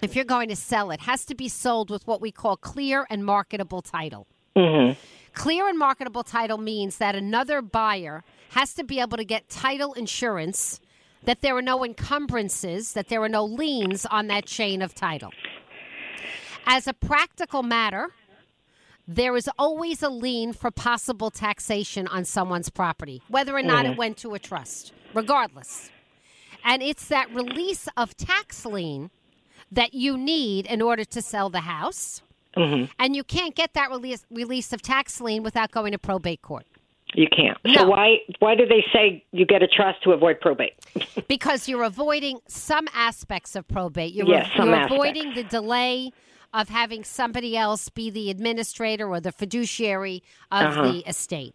if 0.00 0.14
you're 0.14 0.24
going 0.24 0.48
to 0.48 0.56
sell 0.56 0.92
it, 0.92 1.00
has 1.00 1.24
to 1.26 1.34
be 1.34 1.48
sold 1.48 1.90
with 1.90 2.06
what 2.06 2.20
we 2.20 2.30
call 2.30 2.56
clear 2.56 3.06
and 3.10 3.24
marketable 3.24 3.82
title. 3.82 4.26
Mm-hmm. 4.56 4.98
Clear 5.34 5.68
and 5.68 5.78
marketable 5.78 6.24
title 6.24 6.58
means 6.58 6.98
that 6.98 7.14
another 7.14 7.62
buyer 7.62 8.24
has 8.50 8.74
to 8.74 8.84
be 8.84 9.00
able 9.00 9.16
to 9.16 9.24
get 9.24 9.48
title 9.48 9.92
insurance 9.94 10.80
that 11.24 11.40
there 11.40 11.56
are 11.56 11.62
no 11.62 11.84
encumbrances, 11.84 12.94
that 12.94 13.08
there 13.08 13.22
are 13.22 13.28
no 13.28 13.44
liens 13.44 14.06
on 14.06 14.26
that 14.28 14.46
chain 14.46 14.82
of 14.82 14.94
title. 14.94 15.30
As 16.66 16.86
a 16.86 16.94
practical 16.94 17.62
matter, 17.62 18.10
there 19.06 19.36
is 19.36 19.48
always 19.58 20.02
a 20.02 20.08
lien 20.08 20.52
for 20.52 20.70
possible 20.70 21.30
taxation 21.30 22.06
on 22.08 22.24
someone's 22.24 22.70
property, 22.70 23.22
whether 23.28 23.56
or 23.56 23.62
not 23.62 23.84
Mhm. 23.84 23.92
it 23.92 23.98
went 23.98 24.16
to 24.18 24.34
a 24.34 24.38
trust, 24.38 24.92
regardless. 25.14 25.90
And 26.64 26.82
it's 26.82 27.06
that 27.08 27.32
release 27.34 27.88
of 27.96 28.16
tax 28.16 28.64
lien 28.64 29.10
that 29.72 29.94
you 29.94 30.16
need 30.16 30.66
in 30.66 30.82
order 30.82 31.04
to 31.04 31.22
sell 31.22 31.50
the 31.50 31.60
house. 31.60 32.22
Mm-hmm. 32.56 32.86
And 32.98 33.14
you 33.16 33.22
can't 33.24 33.54
get 33.54 33.74
that 33.74 33.90
release, 33.90 34.24
release 34.30 34.72
of 34.72 34.82
tax 34.82 35.20
lien 35.20 35.42
without 35.42 35.70
going 35.70 35.92
to 35.92 35.98
probate 35.98 36.42
court. 36.42 36.66
You 37.14 37.26
can't. 37.34 37.58
No. 37.64 37.72
So 37.74 37.88
why 37.88 38.18
why 38.38 38.54
do 38.54 38.66
they 38.66 38.84
say 38.92 39.24
you 39.32 39.44
get 39.44 39.62
a 39.64 39.66
trust 39.66 40.02
to 40.04 40.12
avoid 40.12 40.40
probate? 40.40 40.74
because 41.28 41.68
you're 41.68 41.82
avoiding 41.82 42.38
some 42.46 42.86
aspects 42.94 43.56
of 43.56 43.66
probate. 43.66 44.14
You're, 44.14 44.26
Yes, 44.28 44.48
you're 44.56 44.72
aspects. 44.72 44.94
avoiding 44.94 45.34
the 45.34 45.42
delay 45.42 46.12
of 46.54 46.68
having 46.68 47.02
somebody 47.02 47.56
else 47.56 47.88
be 47.88 48.10
the 48.10 48.30
administrator 48.30 49.08
or 49.08 49.20
the 49.20 49.32
fiduciary 49.32 50.22
of 50.52 50.66
Uh-huh. 50.66 50.82
the 50.92 50.98
estate. 51.08 51.54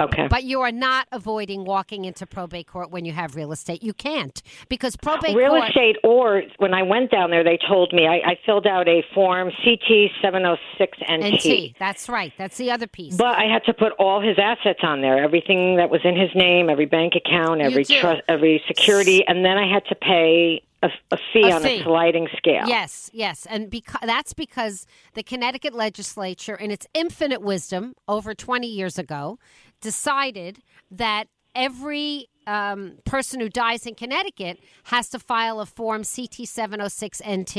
Okay. 0.00 0.28
But 0.28 0.44
you 0.44 0.60
are 0.60 0.72
not 0.72 1.06
avoiding 1.12 1.64
walking 1.64 2.04
into 2.04 2.26
probate 2.26 2.66
court 2.66 2.90
when 2.90 3.04
you 3.04 3.12
have 3.12 3.34
real 3.34 3.52
estate. 3.52 3.82
You 3.82 3.94
can't 3.94 4.42
because 4.68 4.96
probate 4.96 5.36
Real 5.36 5.50
court. 5.50 5.68
estate, 5.68 5.96
or 6.04 6.42
when 6.58 6.74
I 6.74 6.82
went 6.82 7.10
down 7.10 7.30
there, 7.30 7.42
they 7.42 7.58
told 7.68 7.92
me 7.92 8.06
I, 8.06 8.16
I 8.16 8.38
filled 8.44 8.66
out 8.66 8.88
a 8.88 9.02
form 9.14 9.50
CT 9.64 10.10
seven 10.20 10.44
hundred 10.44 10.58
six 10.76 10.98
NT. 11.10 11.76
That's 11.78 12.08
right. 12.08 12.32
That's 12.36 12.56
the 12.56 12.70
other 12.70 12.86
piece. 12.86 13.16
But 13.16 13.38
I 13.38 13.44
had 13.44 13.64
to 13.64 13.74
put 13.74 13.92
all 13.98 14.20
his 14.20 14.38
assets 14.38 14.80
on 14.82 15.00
there, 15.00 15.22
everything 15.22 15.76
that 15.76 15.90
was 15.90 16.00
in 16.04 16.16
his 16.16 16.30
name, 16.34 16.68
every 16.68 16.86
bank 16.86 17.14
account, 17.14 17.60
every 17.60 17.84
trust, 17.84 18.22
every 18.28 18.62
security, 18.66 19.24
and 19.26 19.44
then 19.44 19.56
I 19.56 19.72
had 19.72 19.84
to 19.86 19.94
pay 19.94 20.62
a, 20.86 21.14
a 21.14 21.18
fee 21.32 21.48
A 21.48 21.52
on 21.54 21.62
fee. 21.62 21.80
a 21.80 21.84
sliding 21.84 22.28
scale. 22.36 22.66
Yes, 22.66 23.10
yes, 23.12 23.46
and 23.48 23.70
because 23.70 24.00
that's 24.04 24.32
because 24.34 24.86
the 25.14 25.22
Connecticut 25.22 25.74
legislature, 25.74 26.54
in 26.54 26.70
its 26.70 26.86
infinite 26.94 27.42
wisdom, 27.42 27.94
over 28.08 28.34
20 28.34 28.66
years 28.66 28.98
ago, 28.98 29.38
decided 29.80 30.58
that 30.90 31.28
every 31.54 32.28
um, 32.46 32.98
person 33.04 33.40
who 33.40 33.48
dies 33.48 33.86
in 33.86 33.94
Connecticut 33.94 34.58
has 34.84 35.08
to 35.10 35.18
file 35.18 35.58
a 35.60 35.66
form 35.66 36.02
CT 36.04 36.46
706 36.46 37.20
NT. 37.28 37.56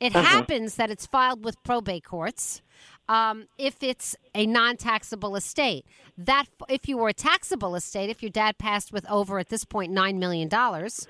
It 0.00 0.14
Uh-huh. 0.14 0.22
happens 0.22 0.74
that 0.76 0.90
it's 0.90 1.06
filed 1.06 1.44
with 1.44 1.62
probate 1.62 2.04
courts. 2.04 2.62
Um, 3.06 3.48
if 3.58 3.82
it's 3.82 4.16
a 4.34 4.46
non-taxable 4.46 5.36
estate, 5.36 5.84
that 6.16 6.46
if 6.70 6.88
you 6.88 6.96
were 6.96 7.10
a 7.10 7.12
taxable 7.12 7.74
estate, 7.76 8.08
if 8.08 8.22
your 8.22 8.30
dad 8.30 8.56
passed 8.56 8.92
with 8.94 9.08
over 9.10 9.38
at 9.38 9.50
this 9.50 9.64
point 9.66 9.92
nine 9.92 10.18
million 10.18 10.48
dollars, 10.48 11.06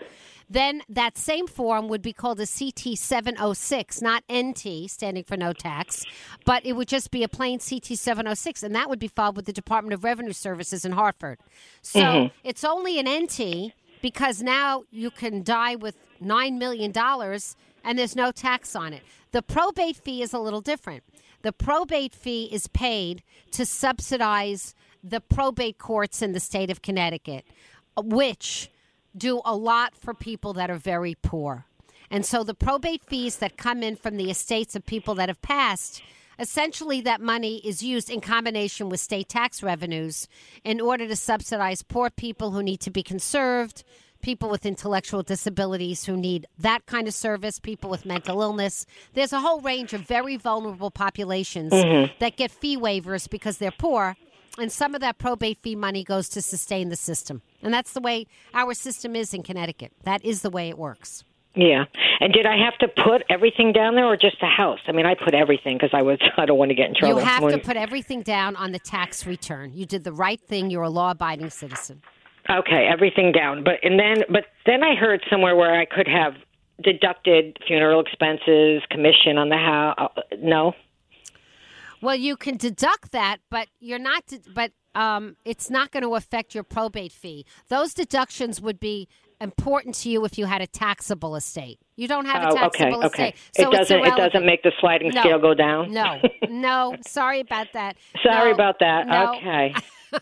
then 0.48 0.83
that 0.88 1.16
same 1.16 1.46
form 1.46 1.88
would 1.88 2.02
be 2.02 2.12
called 2.12 2.40
a 2.40 2.46
CT 2.46 2.96
706, 2.96 4.02
not 4.02 4.24
NT, 4.33 4.88
standing 4.90 5.24
for 5.24 5.37
no 5.37 5.52
tax, 5.52 6.04
but 6.44 6.64
it 6.64 6.74
would 6.74 6.88
just 6.88 7.11
be 7.11 7.22
a 7.22 7.28
plain 7.28 7.59
CT 7.59 7.96
706, 7.96 8.62
and 8.62 8.74
that 8.74 8.88
would 8.88 8.98
be 8.98 9.09
filed 9.09 9.37
with 9.37 9.46
the 9.46 9.52
Department 9.52 9.94
of 9.94 10.04
Revenue 10.04 10.33
Services 10.33 10.85
in 10.85 10.92
Hartford. 10.92 11.38
So 11.83 12.00
Mhm. 12.00 12.30
it's 12.42 12.64
only 12.64 12.98
an 12.98 13.09
NT 13.09 13.72
because 14.02 14.42
now 14.42 14.85
you 14.90 15.11
can 15.11 15.42
die 15.42 15.76
with 15.76 15.96
$9 16.20 16.59
million 16.59 16.92
and 17.85 17.98
there's 17.98 18.16
no 18.16 18.30
tax 18.30 18.76
on 18.76 18.92
it. 18.92 19.02
The 19.33 19.42
probate 19.42 19.96
fee 19.96 20.22
is 20.22 20.33
a 20.33 20.38
little 20.38 20.61
different. 20.61 21.04
The 21.42 21.52
probate 21.52 22.14
fee 22.14 22.48
is 22.50 22.66
paid 22.68 23.22
to 23.50 23.66
subsidize 23.66 24.74
the 25.02 25.20
probate 25.20 25.78
courts 25.78 26.22
in 26.22 26.33
the 26.33 26.40
state 26.40 26.70
of 26.70 26.80
Connecticut, 26.80 27.44
which 27.96 28.70
do 29.16 29.40
a 29.44 29.55
lot 29.55 29.94
for 29.94 30.14
people 30.14 30.53
that 30.55 30.70
are 30.70 30.77
very 30.77 31.14
poor. 31.22 31.66
And 32.11 32.24
so 32.24 32.44
the 32.44 32.55
probate 32.55 33.05
fees 33.05 33.37
that 33.37 33.57
come 33.57 33.83
in 33.83 33.96
from 33.96 34.16
the 34.16 34.31
estates 34.31 34.77
of 34.77 34.85
people 34.85 35.14
that 35.16 35.29
have 35.29 35.40
passed, 35.42 36.03
essentially 36.38 37.00
that 37.00 37.20
money 37.20 37.59
is 37.64 37.83
used 37.83 38.11
in 38.11 38.20
combination 38.20 38.88
with 38.88 39.00
state 39.00 39.29
tax 39.29 39.62
revenues 39.62 40.29
in 40.64 40.81
order 40.81 41.07
to 41.09 41.16
subsidize 41.16 41.83
poor 41.83 42.11
people 42.11 42.50
who 42.50 42.62
need 42.62 42.81
to 42.81 42.90
be 42.90 43.03
conserved, 43.03 43.85
people 44.20 44.48
with 44.48 44.64
intellectual 44.64 45.22
disabilities 45.22 46.05
who 46.07 46.16
need 46.16 46.46
that 46.59 46.87
kind 46.87 47.07
of 47.07 47.14
service, 47.14 47.59
people 47.59 47.90
with 47.90 48.07
mental 48.07 48.42
illness. 48.42 48.87
There's 49.12 49.33
a 49.33 49.40
whole 49.40 49.61
range 49.61 49.92
of 49.92 50.00
very 50.00 50.37
vulnerable 50.37 50.90
populations 50.90 51.72
Mhm. 51.72 52.18
that 52.20 52.37
get 52.37 52.50
fee 52.50 52.77
waivers 52.77 53.29
because 53.29 53.59
they're 53.59 53.70
poor. 53.70 54.16
And 54.58 54.70
some 54.70 54.94
of 54.94 55.00
that 55.00 55.18
probate 55.18 55.58
fee 55.62 55.74
money 55.74 56.04
goes 56.04 56.28
to 56.30 56.42
sustain 56.42 56.88
the 56.88 56.96
system. 56.96 57.42
And 57.62 57.74
that's 57.74 57.92
the 57.92 58.00
way 58.00 58.26
our 58.52 58.74
system 58.74 59.16
is 59.16 59.34
in 59.34 59.42
Connecticut. 59.42 59.92
That 60.04 60.24
is 60.24 60.42
the 60.42 60.50
way 60.50 60.68
it 60.68 60.78
works. 60.78 61.24
Yeah. 61.56 61.84
And 62.20 62.32
did 62.32 62.46
I 62.46 62.56
have 62.56 62.76
to 62.78 62.88
put 62.88 63.22
everything 63.30 63.72
down 63.72 63.94
there 63.94 64.06
or 64.06 64.16
just 64.16 64.40
the 64.40 64.46
house? 64.46 64.80
I 64.86 64.92
mean, 64.92 65.06
I 65.06 65.14
put 65.14 65.34
everything 65.34 65.76
because 65.76 65.90
I 65.92 66.02
was 66.02 66.18
I 66.36 66.46
don't 66.46 66.58
want 66.58 66.70
to 66.70 66.74
get 66.74 66.88
in 66.88 66.94
trouble. 66.94 67.20
You 67.20 67.24
have 67.24 67.48
to 67.48 67.58
put 67.58 67.76
everything 67.76 68.22
down 68.22 68.56
on 68.56 68.72
the 68.72 68.78
tax 68.78 69.26
return. 69.26 69.72
You 69.74 69.86
did 69.86 70.04
the 70.04 70.12
right 70.12 70.40
thing. 70.40 70.70
You're 70.70 70.82
a 70.82 70.90
law 70.90 71.12
abiding 71.12 71.50
citizen. 71.50 72.02
Okay, 72.50 72.86
everything 72.86 73.32
down. 73.32 73.64
But 73.64 73.74
and 73.82 73.98
then 73.98 74.24
but 74.28 74.46
then 74.66 74.82
I 74.82 74.94
heard 74.94 75.22
somewhere 75.30 75.56
where 75.56 75.78
I 75.78 75.84
could 75.84 76.08
have 76.08 76.34
deducted 76.82 77.56
funeral 77.66 78.00
expenses, 78.00 78.82
commission 78.90 79.38
on 79.38 79.48
the 79.48 79.56
house. 79.56 79.94
Uh, 79.98 80.20
no. 80.40 80.74
Well, 82.00 82.16
you 82.16 82.37
can 82.37 82.57
deduct 82.57 83.12
that, 83.12 83.38
but 83.50 83.68
you're 83.80 83.98
not. 83.98 84.24
But 84.54 84.72
um, 84.94 85.37
it's 85.44 85.70
not 85.70 85.90
going 85.90 86.02
to 86.02 86.14
affect 86.14 86.54
your 86.54 86.64
probate 86.64 87.12
fee. 87.12 87.44
Those 87.68 87.94
deductions 87.94 88.61
would 88.61 88.78
be 88.80 89.09
important 89.40 89.94
to 89.96 90.09
you 90.09 90.24
if 90.24 90.38
you 90.38 90.46
had 90.46 90.62
a 90.62 90.66
taxable 90.66 91.35
estate. 91.37 91.78
You 91.96 92.07
don't 92.09 92.26
have 92.26 92.42
a 92.42 92.46
Oh, 92.46 92.50
okay, 92.50 92.61
taxable 92.61 93.04
okay. 93.07 93.28
estate, 93.30 93.35
so 93.57 93.70
it 93.70 93.76
doesn't 93.76 93.98
it 94.07 94.16
doesn't 94.16 94.46
make 94.46 94.62
the 94.62 94.72
sliding 94.80 95.11
No. 95.14 95.20
scale 95.20 95.38
go 95.40 95.54
down? 95.54 95.92
No, 95.92 96.20
no. 96.48 96.96
Sorry 97.07 97.40
about 97.40 97.68
that. 97.74 97.96
Sorry 98.22 98.50
No, 98.50 98.54
about 98.54 98.78
that. 98.80 99.07
no. 99.07 99.35
Okay. 99.37 99.74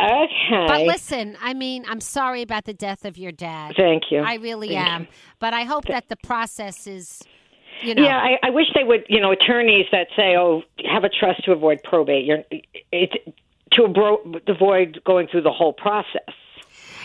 okay. 0.00 0.66
But 0.66 0.82
listen, 0.82 1.36
I 1.40 1.54
mean, 1.54 1.84
I'm 1.88 2.00
sorry 2.00 2.42
about 2.42 2.64
the 2.64 2.74
death 2.74 3.04
of 3.04 3.16
your 3.18 3.32
dad. 3.32 3.74
Thank 3.76 4.04
you. 4.10 4.18
I 4.20 4.34
really 4.34 4.68
Thank 4.68 4.88
am. 4.88 5.02
you. 5.02 5.08
But 5.38 5.54
I 5.54 5.62
hope 5.62 5.84
that 5.86 6.08
the 6.08 6.16
process 6.16 6.86
is, 6.86 7.22
you 7.82 7.94
know. 7.94 8.02
Yeah, 8.02 8.16
I, 8.18 8.38
I 8.42 8.50
wish 8.50 8.66
they 8.74 8.84
would. 8.84 9.04
You 9.08 9.20
know, 9.20 9.30
attorneys 9.32 9.86
that 9.92 10.08
say, 10.16 10.36
"Oh, 10.36 10.62
have 10.90 11.04
a 11.04 11.08
trust 11.08 11.44
to 11.44 11.52
avoid 11.52 11.82
probate." 11.82 12.24
You're 12.24 12.44
it 12.92 13.34
to 13.72 13.84
abro- 13.84 14.22
avoid 14.46 15.00
going 15.04 15.28
through 15.28 15.42
the 15.42 15.52
whole 15.52 15.72
process. 15.72 16.34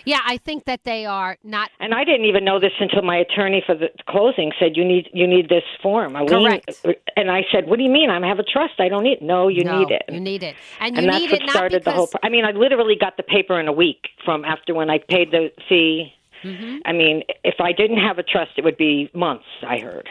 Yeah, 0.06 0.20
I 0.26 0.36
think 0.36 0.66
that 0.66 0.84
they 0.84 1.06
are 1.06 1.38
not. 1.46 1.70
And 1.80 1.94
I 1.94 2.04
didn't 2.04 2.26
even 2.26 2.44
know 2.44 2.60
this 2.60 2.74
until 2.78 3.04
my 3.04 3.16
attorney 3.16 3.64
for 3.66 3.74
the 3.74 3.90
closing 4.10 4.52
said, 4.60 4.76
"You 4.76 4.84
need 4.84 5.10
you 5.14 5.26
need 5.26 5.48
this 5.48 5.64
form." 5.82 6.14
Lien- 6.14 6.28
Correct. 6.28 6.86
And 7.16 7.32
I 7.32 7.46
said, 7.52 7.68
"What 7.68 7.78
do 7.78 7.84
you 7.84 7.90
mean? 7.90 8.10
I 8.10 8.26
have 8.28 8.40
a 8.40 8.44
trust. 8.44 8.74
I 8.80 8.90
don't 8.90 9.04
need." 9.04 9.22
No, 9.22 9.48
you 9.48 9.64
No, 9.64 9.80
need 9.80 9.92
it. 9.92 10.04
You 10.10 10.20
need 10.20 10.44
it, 10.44 10.56
and 10.82 10.98
and 10.98 11.06
you 11.06 11.12
that's 11.12 11.22
need 11.24 11.32
what 11.32 11.42
it 11.42 11.46
not 11.46 11.56
started 11.56 11.80
because. 11.80 11.86
the 11.86 11.98
whole. 11.98 12.08
Pro- 12.08 12.20
I 12.22 12.30
mean, 12.30 12.44
I 12.44 12.52
literally 12.52 12.98
got 13.00 13.16
the 13.16 13.24
paper 13.24 13.58
in 13.60 13.68
a 13.70 13.74
week 13.74 14.10
from 14.26 14.44
after 14.44 14.74
when 14.74 14.90
I 14.90 14.98
paid 14.98 15.32
the 15.32 15.52
fee. 15.70 16.14
Mhm. 16.44 16.80
I 16.86 16.92
mean, 16.92 17.24
if 17.46 17.62
I 17.62 17.72
didn't 17.72 18.00
have 18.00 18.20
a 18.20 18.24
trust, 18.24 18.52
it 18.58 18.66
would 18.66 18.76
be 18.76 19.10
months. 19.14 19.46
I 19.66 19.78
heard. 19.80 20.10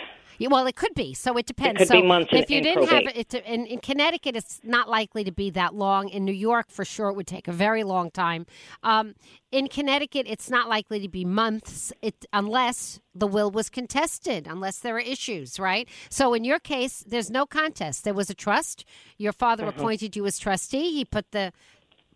Well, 0.49 0.67
it 0.67 0.77
could 0.77 0.95
be. 0.95 1.15
So 1.15 1.37
it 1.37 1.47
depends. 1.47 1.79
could 1.79 1.89
so 1.89 2.01
be 2.01 2.07
months 2.07 2.31
if 2.33 2.47
in- 2.49 2.53
you 2.53 2.57
in 2.59 2.63
didn't 2.65 2.89
have 2.89 3.05
probate. 3.05 3.35
it, 3.35 3.43
in, 3.47 3.67
in 3.67 3.79
Connecticut, 3.81 4.37
it's 4.37 4.61
not 4.65 4.89
likely 4.89 5.25
to 5.25 5.33
be 5.33 5.51
that 5.51 5.75
long. 5.75 6.09
In 6.09 6.25
New 6.25 6.33
York, 6.33 6.71
for 6.71 6.85
sure, 6.85 7.09
it 7.11 7.15
would 7.15 7.27
take 7.27 7.49
a 7.49 7.53
very 7.53 7.85
long 7.85 8.11
time. 8.11 8.47
Um, 8.83 9.15
in 9.51 9.69
Connecticut, 9.69 10.27
it's 10.29 10.49
not 10.51 10.69
likely 10.69 11.01
to 11.01 11.09
be 11.09 11.25
months, 11.25 11.93
it, 12.03 12.25
unless 12.33 13.01
the 13.15 13.27
will 13.27 13.51
was 13.51 13.69
contested, 13.69 14.47
unless 14.49 14.79
there 14.79 14.97
are 14.97 15.01
issues, 15.01 15.59
right? 15.61 15.89
So 16.09 16.33
in 16.35 16.45
your 16.45 16.59
case, 16.59 17.05
there's 17.07 17.31
no 17.31 17.45
contest. 17.47 18.05
There 18.05 18.15
was 18.15 18.31
a 18.31 18.35
trust. 18.35 18.85
Your 19.19 19.33
father 19.33 19.65
Mhm. 19.65 19.69
appointed 19.69 20.17
you 20.17 20.25
as 20.27 20.39
trustee. 20.39 20.93
He 20.93 21.05
put 21.05 21.31
the 21.33 21.53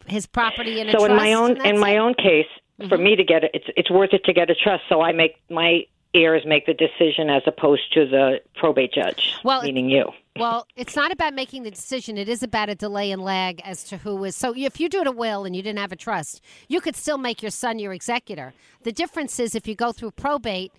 his 0.06 0.26
property 0.26 0.80
in 0.80 0.88
a 0.88 0.92
so 0.92 0.98
trust. 0.98 1.10
in 1.10 1.16
my 1.16 1.32
own 1.32 1.66
in 1.66 1.78
my 1.80 1.92
it. 1.92 1.98
own 1.98 2.14
case, 2.14 2.46
for 2.88 2.96
me 2.96 3.16
to 3.16 3.24
get 3.24 3.42
it, 3.44 3.50
it's 3.54 3.66
it's 3.76 3.90
worth 3.90 4.12
it 4.12 4.22
to 4.24 4.32
get 4.32 4.48
a 4.50 4.54
trust. 4.54 4.84
So 4.88 5.00
I 5.00 5.12
make 5.12 5.36
my 5.50 5.84
heirs 6.16 6.44
make 6.46 6.66
the 6.66 6.74
decision 6.74 7.30
as 7.30 7.42
opposed 7.46 7.92
to 7.94 8.06
the 8.06 8.40
probate 8.56 8.92
judge, 8.92 9.34
Well, 9.44 9.62
meaning 9.62 9.88
you. 9.90 10.10
Well, 10.36 10.66
it's 10.76 10.94
not 10.96 11.12
about 11.12 11.32
making 11.34 11.62
the 11.62 11.70
decision. 11.70 12.18
It 12.18 12.28
is 12.28 12.42
about 12.42 12.68
a 12.68 12.74
delay 12.74 13.10
and 13.10 13.22
lag 13.22 13.60
as 13.64 13.84
to 13.84 13.98
who 13.98 14.22
is. 14.24 14.36
So 14.36 14.54
if 14.56 14.78
you 14.80 14.88
do 14.88 15.00
it 15.00 15.06
a 15.06 15.12
will 15.12 15.44
and 15.44 15.56
you 15.56 15.62
didn't 15.62 15.78
have 15.78 15.92
a 15.92 15.96
trust, 15.96 16.42
you 16.68 16.80
could 16.80 16.96
still 16.96 17.16
make 17.18 17.40
your 17.42 17.50
son 17.50 17.78
your 17.78 17.92
executor. 17.92 18.52
The 18.82 18.92
difference 18.92 19.38
is 19.40 19.54
if 19.54 19.66
you 19.66 19.74
go 19.74 19.92
through 19.92 20.10
probate, 20.10 20.72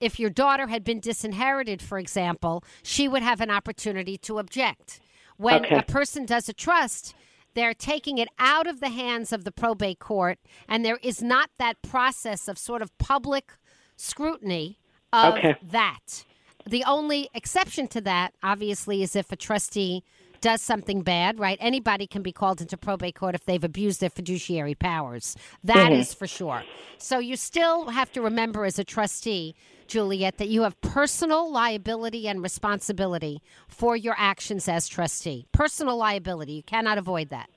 if 0.00 0.18
your 0.18 0.30
daughter 0.30 0.66
had 0.66 0.82
been 0.82 0.98
disinherited, 1.00 1.80
for 1.80 1.98
example, 1.98 2.64
she 2.82 3.06
would 3.06 3.22
have 3.22 3.40
an 3.40 3.50
opportunity 3.50 4.16
to 4.18 4.38
object. 4.38 5.00
When 5.36 5.64
Okay. 5.64 5.76
a 5.76 5.82
person 5.82 6.26
does 6.26 6.48
a 6.48 6.52
trust, 6.52 7.14
They're 7.54 7.72
taking 7.72 8.18
it 8.18 8.26
out 8.36 8.66
of 8.66 8.80
the 8.80 8.88
hands 8.88 9.32
of 9.32 9.44
the 9.44 9.52
probate 9.52 10.00
court, 10.00 10.40
and 10.68 10.84
there 10.84 10.98
is 11.04 11.22
not 11.22 11.50
that 11.58 11.80
process 11.82 12.48
of 12.48 12.58
sort 12.58 12.82
of 12.82 12.90
public 12.98 13.52
scrutiny 13.96 14.80
of 15.14 15.34
Okay. 15.34 15.54
that. 15.62 16.24
The 16.66 16.84
only 16.84 17.28
exception 17.34 17.88
to 17.88 18.00
that, 18.02 18.34
obviously, 18.42 19.02
is 19.02 19.14
if 19.14 19.30
a 19.30 19.36
trustee 19.36 20.02
does 20.40 20.60
something 20.60 21.02
bad, 21.02 21.38
right? 21.38 21.56
Anybody 21.60 22.06
can 22.06 22.22
be 22.22 22.32
called 22.32 22.60
into 22.60 22.76
probate 22.76 23.14
court 23.14 23.34
if 23.34 23.44
they've 23.44 23.64
abused 23.64 24.00
their 24.00 24.10
fiduciary 24.10 24.74
powers. 24.74 25.36
That 25.62 25.92
is 25.92 26.12
Mhm. 26.14 26.18
for 26.18 26.26
sure. 26.26 26.64
So 26.98 27.18
you 27.18 27.36
still 27.36 27.88
have 27.88 28.10
to 28.12 28.20
remember 28.20 28.64
as 28.66 28.78
a 28.78 28.84
trustee, 28.84 29.54
Juliet, 29.86 30.36
that 30.38 30.48
you 30.48 30.62
have 30.62 30.78
personal 30.82 31.50
liability 31.50 32.28
and 32.28 32.42
responsibility 32.42 33.40
for 33.68 33.96
your 33.96 34.14
actions 34.18 34.68
as 34.68 34.86
trustee. 34.86 35.46
Personal 35.52 35.96
liability. 35.96 36.52
You 36.52 36.62
cannot 36.62 36.98
avoid 36.98 37.30
that. 37.30 37.48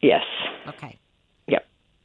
Yes. 0.00 0.24
Okay. 0.68 0.98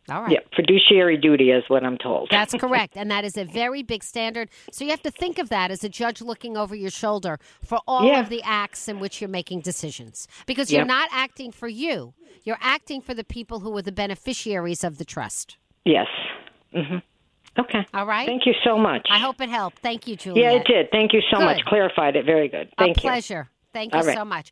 All 0.10 0.22
right. 0.22 0.32
Yep. 0.32 0.48
Fiduciary 0.56 1.18
duty 1.18 1.52
is 1.52 1.64
what 1.70 1.84
I'm 1.84 1.98
told. 1.98 2.28
That's 2.30 2.54
correct. 2.60 2.98
And 2.98 3.10
that 3.10 3.24
is 3.24 3.38
a 3.38 3.46
very 3.46 3.84
big 3.84 4.04
standard. 4.04 4.50
So 4.72 4.84
you 4.84 4.92
have 4.92 5.02
to 5.04 5.12
think 5.12 5.40
of 5.40 5.50
that 5.50 5.72
as 5.72 5.84
a 5.84 5.90
judge 5.90 6.22
looking 6.22 6.58
over 6.58 6.76
your 6.76 6.90
shoulder 6.92 7.40
for 7.64 7.80
all 7.88 8.06
Yeah. 8.06 8.20
of 8.20 8.30
the 8.30 8.42
acts 8.44 8.88
in 8.88 9.00
which 9.00 9.22
you're 9.22 9.30
making 9.30 9.62
decisions. 9.62 10.28
Because 10.46 10.72
you're 10.72 10.86
not 10.86 11.10
acting 11.12 11.52
for 11.52 11.68
you, 11.68 12.14
you're 12.44 12.60
acting 12.60 13.02
for 13.02 13.14
the 13.14 13.24
people 13.24 13.62
who 13.62 13.76
are 13.78 13.82
the 13.82 13.92
beneficiaries 13.92 14.84
of 14.84 14.98
the 14.98 15.06
trust. 15.06 15.58
Yes. 15.86 16.08
hmm 16.74 16.98
Okay. 17.58 17.86
All 17.94 18.08
right. 18.08 18.26
Thank 18.26 18.48
you 18.48 18.54
so 18.64 18.80
much. 18.80 19.06
I 19.12 19.20
hope 19.20 19.40
it 19.40 19.48
helped. 19.50 19.78
Thank 19.80 20.08
you, 20.08 20.16
Juliet. 20.16 20.54
Yeah, 20.54 20.60
it 20.60 20.66
did. 20.66 20.92
Thank 20.92 21.14
you 21.14 21.22
so 21.32 21.40
much. 21.40 21.62
Clarified 21.66 22.16
it 22.16 22.26
very 22.26 22.48
good. 22.48 22.70
Thank 22.80 22.98
a 22.98 23.02
you. 23.02 23.10
pleasure. 23.10 23.48
Thank 23.74 23.94
you 23.94 24.02
right. 24.02 24.18
so 24.18 24.26
much. 24.26 24.52